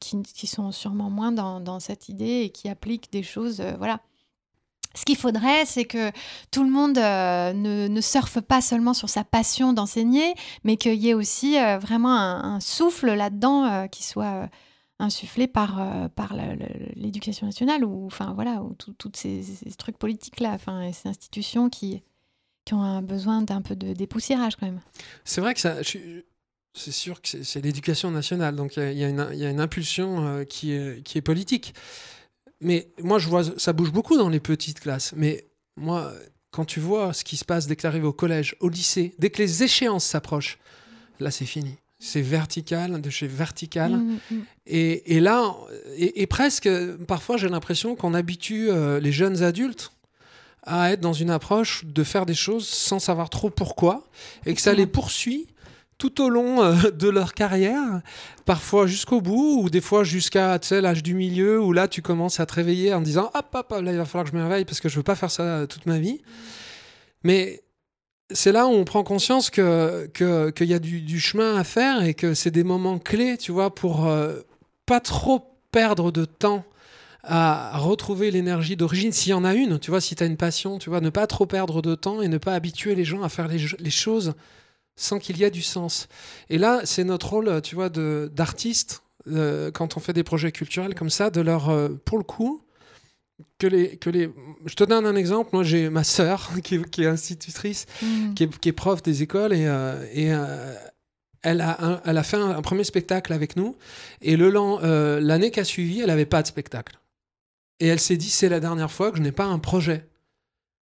[0.01, 4.01] qui, sont sûrement moins dans, cette idée et qui appliquent des choses, euh, voilà.
[4.95, 6.11] Ce qu'il faudrait, c'est que
[6.51, 10.35] tout le monde euh, ne, ne, surfe pas seulement sur sa passion d'enseigner,
[10.65, 14.49] mais qu'il y ait aussi vraiment un, un souffle là-dedans qui soit
[14.99, 16.35] insufflé par, euh, par
[16.97, 19.43] l'éducation nationale ou enfin voilà ou tous ces,
[19.77, 22.03] trucs politiques là enfin ces institutions qui
[22.65, 24.81] qui ont un besoin d'un peu de dépoussiérage quand même.
[25.25, 29.51] C'est vrai que c'est sûr que c'est l'éducation nationale donc il y, y, y, a
[29.51, 31.75] une impulsion euh, qui est qui est politique.
[32.61, 35.47] Mais moi je vois ça bouge beaucoup dans les petites classes mais
[35.77, 36.13] moi
[36.51, 39.15] quand tu vois ce qui se passe dès que tu arrives au collège au lycée
[39.19, 40.59] dès que les échéances s'approchent
[41.21, 43.93] là c'est fini c'est vertical, de chez vertical.
[43.93, 44.43] Mm, mm.
[44.67, 45.55] Et, là,
[45.97, 46.69] et, presque,
[47.07, 49.93] parfois j'ai l'impression qu'on habitue euh, les jeunes adultes
[50.63, 54.05] à être dans une approche de faire des choses sans savoir trop pourquoi,
[54.45, 55.47] et que ça les poursuit
[55.97, 58.03] tout au long euh, de leur carrière,
[58.45, 62.47] parfois jusqu'au bout, ou des fois jusqu'à l'âge du milieu, où là tu commences à
[62.47, 64.81] te réveiller en disant hop, hop, là il va falloir que je me réveille parce
[64.81, 66.21] que je veux pas faire ça toute ma vie.
[67.25, 67.63] Mais
[68.31, 72.15] c'est là où on prend conscience que qu'il y a du, chemin à faire et
[72.15, 74.41] que c'est des moments clés, tu vois, pour euh,
[74.87, 76.65] pas trop perdre de temps
[77.25, 80.37] à retrouver l'énergie d'origine, s'il y en a une, tu vois, si tu as une
[80.37, 83.23] passion, tu vois, ne pas trop perdre de temps et ne pas habituer les gens
[83.23, 84.35] à faire les, choses
[84.97, 86.09] sans qu'il y ait du sens.
[86.49, 90.95] Et là, c'est notre rôle, tu vois, d'artiste, euh, quand on fait des projets culturels
[90.95, 92.63] comme ça, de leur, euh, pour le coup,
[93.59, 94.31] que les, que les...
[94.67, 95.51] Je te donne un exemple.
[95.53, 98.35] Moi, j'ai ma sœur qui, est institutrice, mm.
[98.35, 100.75] qui, est, prof des écoles et, euh, et euh,
[101.43, 103.77] elle, a elle a fait un, premier spectacle avec nous.
[104.21, 106.99] Et le euh, l'année qui a suivi, elle n'avait pas de spectacle.
[107.81, 110.07] Et elle s'est dit, c'est la dernière fois que je n'ai pas un projet.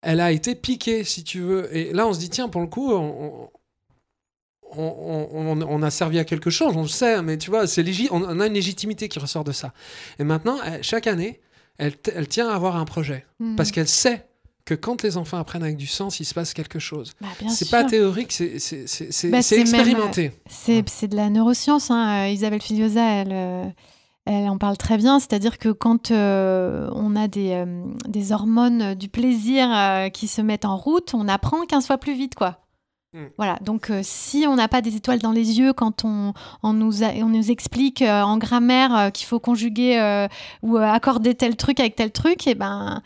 [0.01, 1.74] Elle a été piquée, si tu veux.
[1.76, 3.51] Et là, on se dit, tiens, pour le coup, on,
[4.70, 8.22] on, on, a servi à quelque chose, on le sait, mais tu vois, c'est on,
[8.22, 9.72] on a une légitimité qui ressort de ça.
[10.18, 11.40] Et maintenant, chaque année,
[11.79, 13.24] elle, tient à avoir un projet.
[13.39, 13.57] Hmm.
[13.57, 14.26] Parce qu'elle sait
[14.64, 17.14] que quand les enfants apprennent avec du sens, il se passe quelque chose.
[17.20, 20.33] Bah, c'est pas théorique, c'est bah, expérimenté.
[20.68, 21.91] Euh, c'est de la neuroscience.
[21.91, 22.26] Hein.
[22.26, 23.64] Euh, Isabelle Filiosa, elle, euh,
[24.26, 25.20] elle en parle très bien.
[25.20, 27.64] C'est-à-dire que quand on a des,
[28.07, 32.35] des, hormones du plaisir qui se mettent en route, on apprend 15 fois plus vite,
[32.35, 32.61] quoi.
[33.14, 33.26] Mm.
[33.38, 37.02] Voilà, donc euh, si on n'a pas des étoiles dans les yeux quand on, nous,
[37.02, 40.26] on nous explique euh, en grammaire euh, qu'il faut conjuguer
[40.62, 43.02] ou accorder tel truc avec tel truc, et eh ben,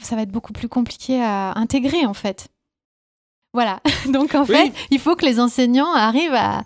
[0.00, 2.48] ça va être beaucoup plus compliqué à intégrer en fait.
[3.52, 6.62] Voilà, donc en fait, il faut que les enseignants arrivent à,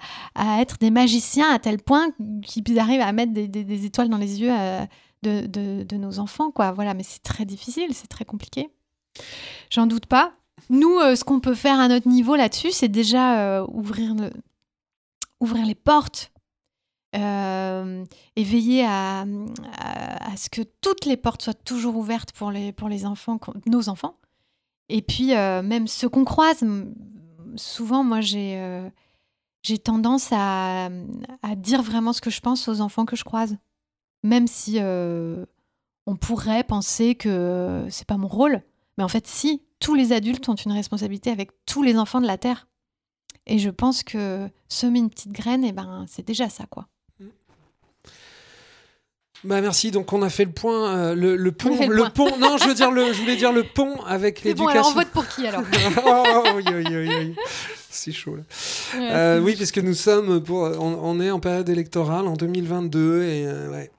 [0.61, 2.09] être des magiciens à tel point
[2.44, 4.52] qu'ils arrivent à mettre des, étoiles dans les yeux
[5.22, 6.72] de, de, nos enfants, quoi.
[6.72, 8.68] Voilà, mais c'est très difficile, c'est très compliqué.
[9.70, 10.34] J'en doute pas.
[10.70, 14.14] Nous, euh, ce qu'on peut faire à notre niveau là-dessus, c'est déjà euh, ouvrir,
[15.40, 16.32] ouvrir les portes
[17.14, 18.04] euh,
[18.36, 19.24] et veiller à,
[20.36, 24.16] ce que toutes les portes soient toujours ouvertes pour les, pour les enfants, nos enfants.
[24.88, 26.64] Et puis, même ceux qu'on croise,
[27.56, 28.90] souvent, moi, j'ai
[29.62, 30.90] j'ai tendance à,
[31.42, 33.56] à, dire vraiment ce que je pense aux enfants que je croise.
[34.22, 38.62] Même si on pourrait penser que c'est pas mon rôle.
[38.98, 42.26] Mais en fait, si, tous les adultes ont une responsabilité avec tous les enfants de
[42.26, 42.66] la Terre.
[43.47, 46.89] Et je pense que semer une petite graine, et eh ben, c'est déjà ça, quoi.
[49.45, 49.91] Bah merci.
[49.91, 52.39] Donc on a fait le point, euh, le, le, pont, le, pont.
[52.39, 54.64] Non, je veux dire le, je voulais dire le pont avec l'éducation.
[54.64, 55.61] Bon, alors on vote pour qui alors
[56.07, 57.35] oh, oui, oui, oui,
[57.91, 58.43] C'est chaud là.
[58.95, 63.70] Euh, oui, puisque nous sommes pour, on, est en période électorale en 2022 et euh,
[63.70, 63.91] ouais.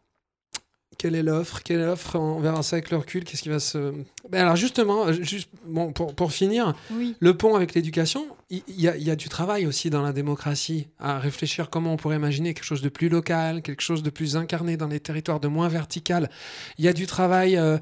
[0.98, 1.62] Quelle est l'offre?
[1.64, 2.16] Quelle est l'offre?
[2.18, 3.24] On verra ça avec le recul.
[3.24, 3.94] Qu'est-ce qui va se.
[4.30, 7.16] Ben alors, justement, juste, bon, pour, pour finir, Oui.
[7.20, 10.14] le pont avec l'éducation, il y, a- il y a du travail aussi dans la
[10.14, 14.12] démocratie à réfléchir comment on pourrait imaginer quelque chose de plus local, quelque chose de
[14.12, 16.30] plus incarné dans les territoires, de moins vertical.
[16.78, 17.80] Il y a du travail euh,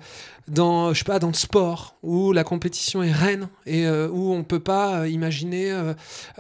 [0.48, 4.32] dans, je sais pas, dans le sport où la compétition est reine et euh, où
[4.34, 5.72] on peut pas euh, imaginer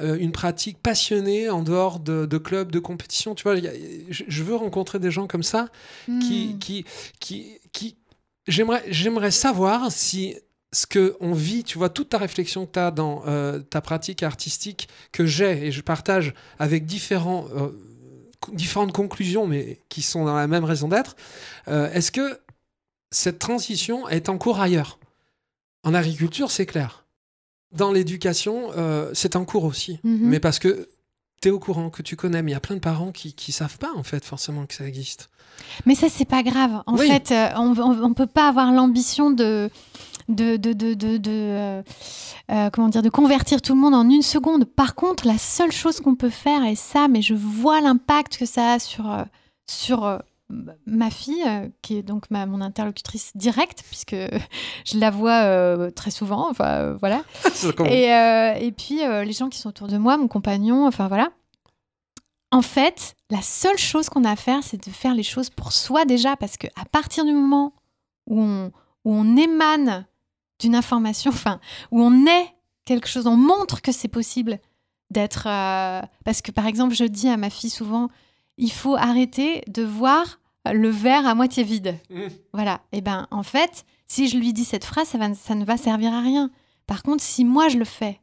[0.02, 3.36] une pratique passionnée en dehors de, de clubs de compétition.
[3.36, 3.74] Tu vois, il y a-
[4.10, 5.68] je, je veux rencontrer des gens comme ça
[6.06, 6.60] qui, Hmm.
[6.60, 6.86] qui,
[7.20, 7.98] qui, qui...
[8.48, 10.36] J'aimerais, j'aimerais savoir si
[10.74, 13.80] ce que on vit, tu vois, toute ta réflexion que tu as dans euh, ta
[13.80, 17.70] pratique artistique que j'ai et je partage avec différents, euh,
[18.52, 21.16] différentes conclusions, mais qui sont dans la même raison d'être,
[21.70, 22.40] euh, est-ce que
[23.12, 25.00] cette transition est en cours ailleurs?
[25.84, 27.06] En agriculture, c'est clair.
[27.72, 28.70] Dans l'éducation,
[29.14, 30.00] c'est en cours aussi.
[30.04, 30.20] Mhm.
[30.30, 30.90] Mais parce que
[31.42, 33.36] tu es au courant, que tu connais, mais il y a plein de parents qui
[33.48, 35.30] ne savent pas, en fait, forcément que ça existe.
[35.86, 36.84] Mais ça, c'est pas grave.
[36.86, 37.08] En Oui.
[37.10, 39.70] fait, on, on peut pas avoir l'ambition de.
[40.30, 41.84] De, de, de, de, de, euh,
[42.52, 44.66] euh, comment dire, de convertir tout le monde en une seconde.
[44.66, 48.46] Par contre, la seule chose qu'on peut faire, et ça, mais je vois l'impact que
[48.46, 49.24] ça a sur, euh,
[49.68, 50.20] sur
[50.86, 51.46] ma fille,
[51.82, 54.16] qui est donc ma, mon interlocutrice directe, puisque
[54.86, 57.24] je la vois euh, très souvent, enfin voilà.
[57.90, 61.30] Et, et puis les gens qui sont autour de moi, mon compagnon, enfin voilà.
[62.54, 65.72] En fait, la seule chose qu'on a à faire, c'est de faire les choses pour
[65.72, 67.74] soi déjà, parce que à partir du moment
[68.28, 68.72] où on,
[69.06, 70.06] où on émane
[70.64, 71.60] d'une information, enfin,
[71.92, 72.48] où on est
[72.86, 74.60] quelque chose, on montre que c'est possible
[75.12, 75.46] d'être.
[75.48, 78.08] euh, parce que par exemple, je dis à ma fille souvent,
[78.58, 80.40] il faut arrêter de voir
[80.72, 81.98] le verre à moitié vide.
[82.10, 82.28] Mm.
[82.54, 82.80] Voilà.
[82.94, 85.76] Et ben, en fait, si je lui dis cette phrase, ça, va, ça ne va
[85.78, 86.50] servir à rien.
[86.88, 88.20] Par contre, si moi je le fais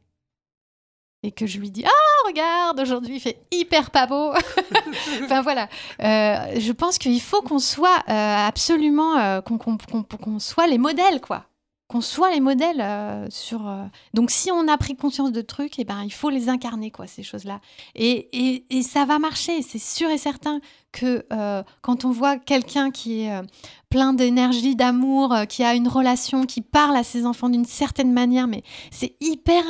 [1.23, 4.33] et que je lui dis Ah, regarde, aujourd'hui il fait hyper pas beau.
[5.23, 5.69] enfin voilà.
[6.01, 9.17] Euh, je pense qu'il faut qu'on soit euh, absolument.
[9.17, 11.45] euh, qu'on soit les modèles, quoi.
[11.91, 13.67] Qu'on soit les modèles euh, sur.
[13.67, 13.83] euh,
[14.13, 17.05] Donc si on a pris conscience de trucs, et ben, il faut les incarner, quoi,
[17.05, 17.59] ces choses-là.
[17.95, 19.61] Et, et, ça va marcher.
[19.61, 20.61] C'est sûr et certain
[20.93, 23.41] que euh, quand on voit quelqu'un qui est.
[23.89, 28.47] plein d'énergie, d'amour, qui a une relation, qui parle à ses enfants d'une certaine manière,
[28.47, 29.67] mais c'est hyper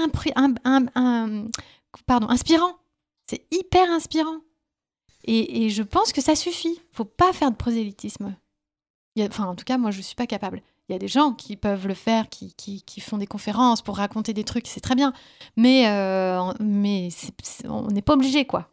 [2.28, 2.76] inspirant.
[3.28, 4.41] C'est hyper inspirant.
[5.24, 6.80] Et, je pense que ça suffit.
[6.91, 8.36] Faut pas faire de prosélytisme.
[9.19, 10.61] Enfin, en tout cas, moi, je suis pas capable.
[10.89, 14.34] Il y a des gens qui peuvent le faire, qui, font des conférences pour raconter
[14.34, 15.13] des trucs, c'est très bien.
[15.55, 17.09] Mais, euh, mais
[17.65, 18.69] on n'est pas obligé, quoi.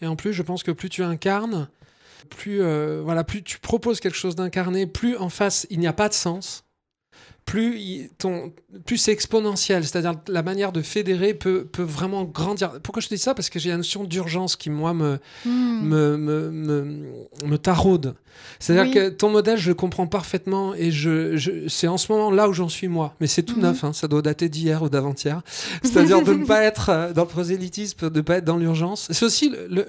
[0.00, 1.68] Et en plus, je pense que plus tu incarnes,
[2.30, 5.92] plus, euh, voilà, plus tu proposes quelque chose d'incarné, plus en face il n'y a
[5.92, 6.64] pas de sens,
[7.50, 8.52] plus, ton,
[8.84, 9.82] plus c'est exponentiel.
[9.84, 12.78] C'est-à-dire la manière de fédérer peut, peut vraiment grandir.
[12.82, 13.34] Pourquoi je te dis ça?
[13.34, 15.80] Parce que j'ai la notion d'urgence qui, moi, me, Hmm.
[15.82, 17.04] me, me, me,
[17.46, 18.14] me taraude.
[18.58, 18.94] C'est-à-dire Oui.
[18.94, 22.48] que ton modèle, je le comprends parfaitement et je, je, c'est en ce moment là
[22.48, 23.14] où j'en suis moi.
[23.20, 23.62] Mais c'est tout Mhm.
[23.62, 25.40] neuf, hein, ça doit dater d'hier ou d'avant-hier.
[25.82, 29.08] C'est-à-dire de ne pas être euh, dans le prosélytisme, de ne pas être dans l'urgence.
[29.10, 29.86] C'est aussi le- le-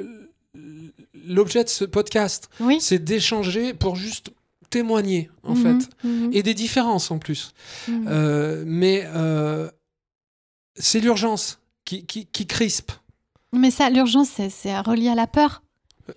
[1.27, 2.77] l'objet de ce podcast, Oui.
[2.79, 4.31] c'est d'échanger pour juste
[4.69, 5.89] témoigner, en Mhm, fait.
[6.03, 7.53] mhm, Et des différences en plus.
[7.87, 8.05] mhm.
[8.07, 9.69] Euh, mais euh,
[10.75, 12.91] c'est l'urgence qui, qui, qui crispe,
[13.51, 15.63] Mais ça, l'urgence, c'est- c'est relié à la peur.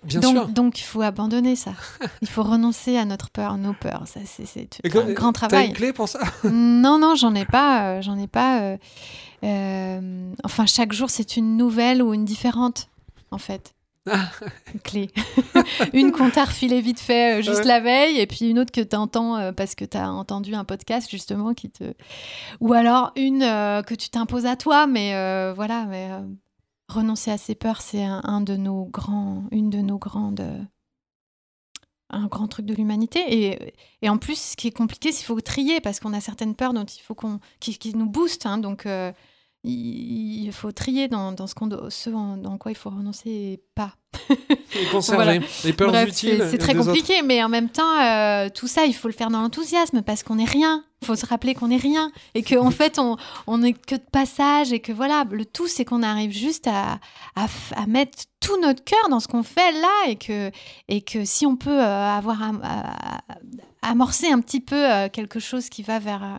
[0.03, 0.47] bien donc, sûr.
[0.49, 1.73] donc, il faut abandonner ça.
[2.21, 4.07] il faut renoncer à notre peur, nos peurs.
[4.07, 5.67] Ça, c'est un grand T'as travail.
[5.69, 6.19] une clé pour ça?
[6.43, 7.87] Non, non, j'en ai pas.
[7.97, 8.61] euh, j'en ai pas.
[8.61, 8.77] euh,
[9.43, 12.89] euh, enfin, chaque jour, c'est une nouvelle ou une différente,
[13.31, 13.73] en fait.
[14.05, 15.09] Une clé.
[15.93, 17.65] une qu'on t'a refilée vite fait euh, juste Ouais.
[17.65, 20.65] la veille, et puis une autre que tu entends parce que tu as entendu un
[20.65, 21.93] podcast, justement, qui te.
[22.59, 25.85] Ou alors une euh, que tu t'imposes à toi, mais euh, voilà.
[25.85, 26.19] Mais, euh,
[26.89, 29.43] renoncer à ses peurs, c'est un, un de nos grands.
[29.51, 30.41] Une de nos grandes.
[30.41, 30.59] euh,
[32.09, 33.21] un grand truc de l'humanité.
[33.27, 33.73] Et,
[34.03, 36.53] et en plus, ce qui est compliqué, c'est qu'il faut trier parce qu'on a certaines
[36.53, 38.45] peurs dont il faut qu'on, qui, qui nous boostent.
[38.45, 38.59] hein.
[38.59, 39.11] donc, euh,
[39.63, 43.29] il, faut trier dans, dans ce, qu'on doit- ce en- dans quoi il faut renoncer
[43.29, 43.95] et pas.
[44.75, 46.45] Et conserver les peurs Bref, utiles.
[46.49, 46.85] c'est, très autres.
[46.85, 50.23] compliqué, mais en même temps, euh, tout ça, il faut le faire dans l'enthousiasme parce
[50.23, 50.83] qu'on n'est rien.
[51.01, 53.95] Il faut se rappeler qu'on n'est rien et qu'en en fait, on, on n'est que
[53.95, 56.99] de passage et que voilà, le tout, c'est qu'on arrive juste à,
[57.35, 57.47] à,
[57.87, 60.51] mettre tout notre cœur dans ce qu'on fait là et que,
[60.89, 63.21] et que si on peut euh, avoir à- à-
[63.81, 66.37] amorcer un petit peu euh, quelque chose qui va vers, euh,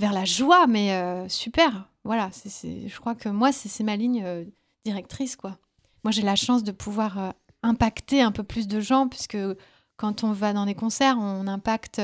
[0.00, 1.86] vers la joie, mais euh, super.
[2.04, 4.44] Voilà, c'est, c'est- je crois que moi, c'est, ma ligne euh,
[4.84, 5.58] directrice, quoi.
[6.02, 7.30] Moi, j'ai la chance de pouvoir euh,
[7.62, 9.36] impacter un peu plus de gens, puisque
[9.96, 12.00] quand on va dans les concerts, on impacte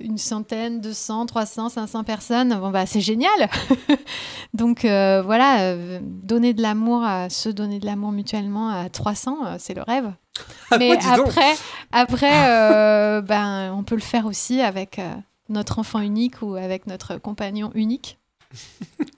[0.00, 2.52] une centaine, 200, 300, 500 personnes.
[2.58, 3.48] Bon, bah, c'est génial.
[4.54, 9.74] Donc, voilà, donner de l'amour, à se donner de l'amour mutuellement à 300, euh, c'est
[9.74, 10.12] le rêve.
[10.72, 11.54] Ah, Mais après,
[11.92, 15.00] après ben, on peut le faire aussi avec
[15.48, 18.18] notre enfant unique ou avec notre compagnon unique.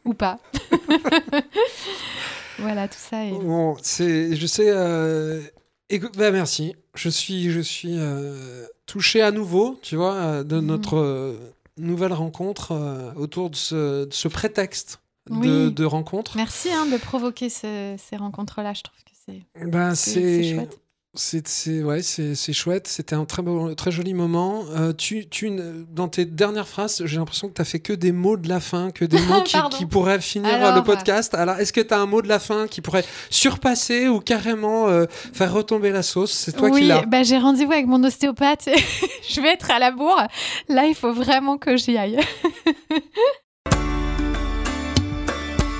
[0.05, 0.39] ou pas.
[2.59, 3.25] voilà, tout ça.
[3.25, 3.33] Est...
[3.33, 4.69] Bon, c'est, je sais.
[4.71, 5.43] Euh,
[5.91, 6.75] écoute, bah, merci.
[6.95, 10.67] Je suis, je suis euh, touché à nouveau, tu vois, euh, de Mhm.
[10.67, 11.37] notre euh,
[11.77, 12.73] nouvelle rencontre
[13.17, 15.73] autour de ce, de ce prétexte de, Oui.
[15.73, 16.37] de rencontre.
[16.37, 18.73] Merci hein, de provoquer ce- ces rencontres-là.
[18.73, 20.81] Je trouve que c'est Ben, c'est- c'est c'est, chouette.
[21.17, 22.87] C'est, c'est- ouais, c'est, c'est chouette.
[22.87, 24.65] C'était un très beau, très joli moment.
[24.75, 25.51] Euh, tu, tu,
[25.91, 28.61] dans tes dernières phrases, j'ai l'impression que tu as fait que des mots de la
[28.61, 31.35] fin, que des mots qui, pourraient finir euh, Alors, le podcast.
[31.35, 34.89] Alors, est-ce que tu as un mot de la fin qui pourrait surpasser ou carrément
[34.89, 36.33] euh, faire retomber la sauce?
[36.33, 37.03] C'est toi oui, qui l'as.
[37.07, 38.69] bah, j'ai rendez-vous avec mon ostéopathe.
[39.29, 40.23] je vais être à la bourre.
[40.69, 42.21] Là, il faut vraiment que j'y aille.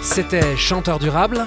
[0.03, 1.47] C'était Chanteur Durable.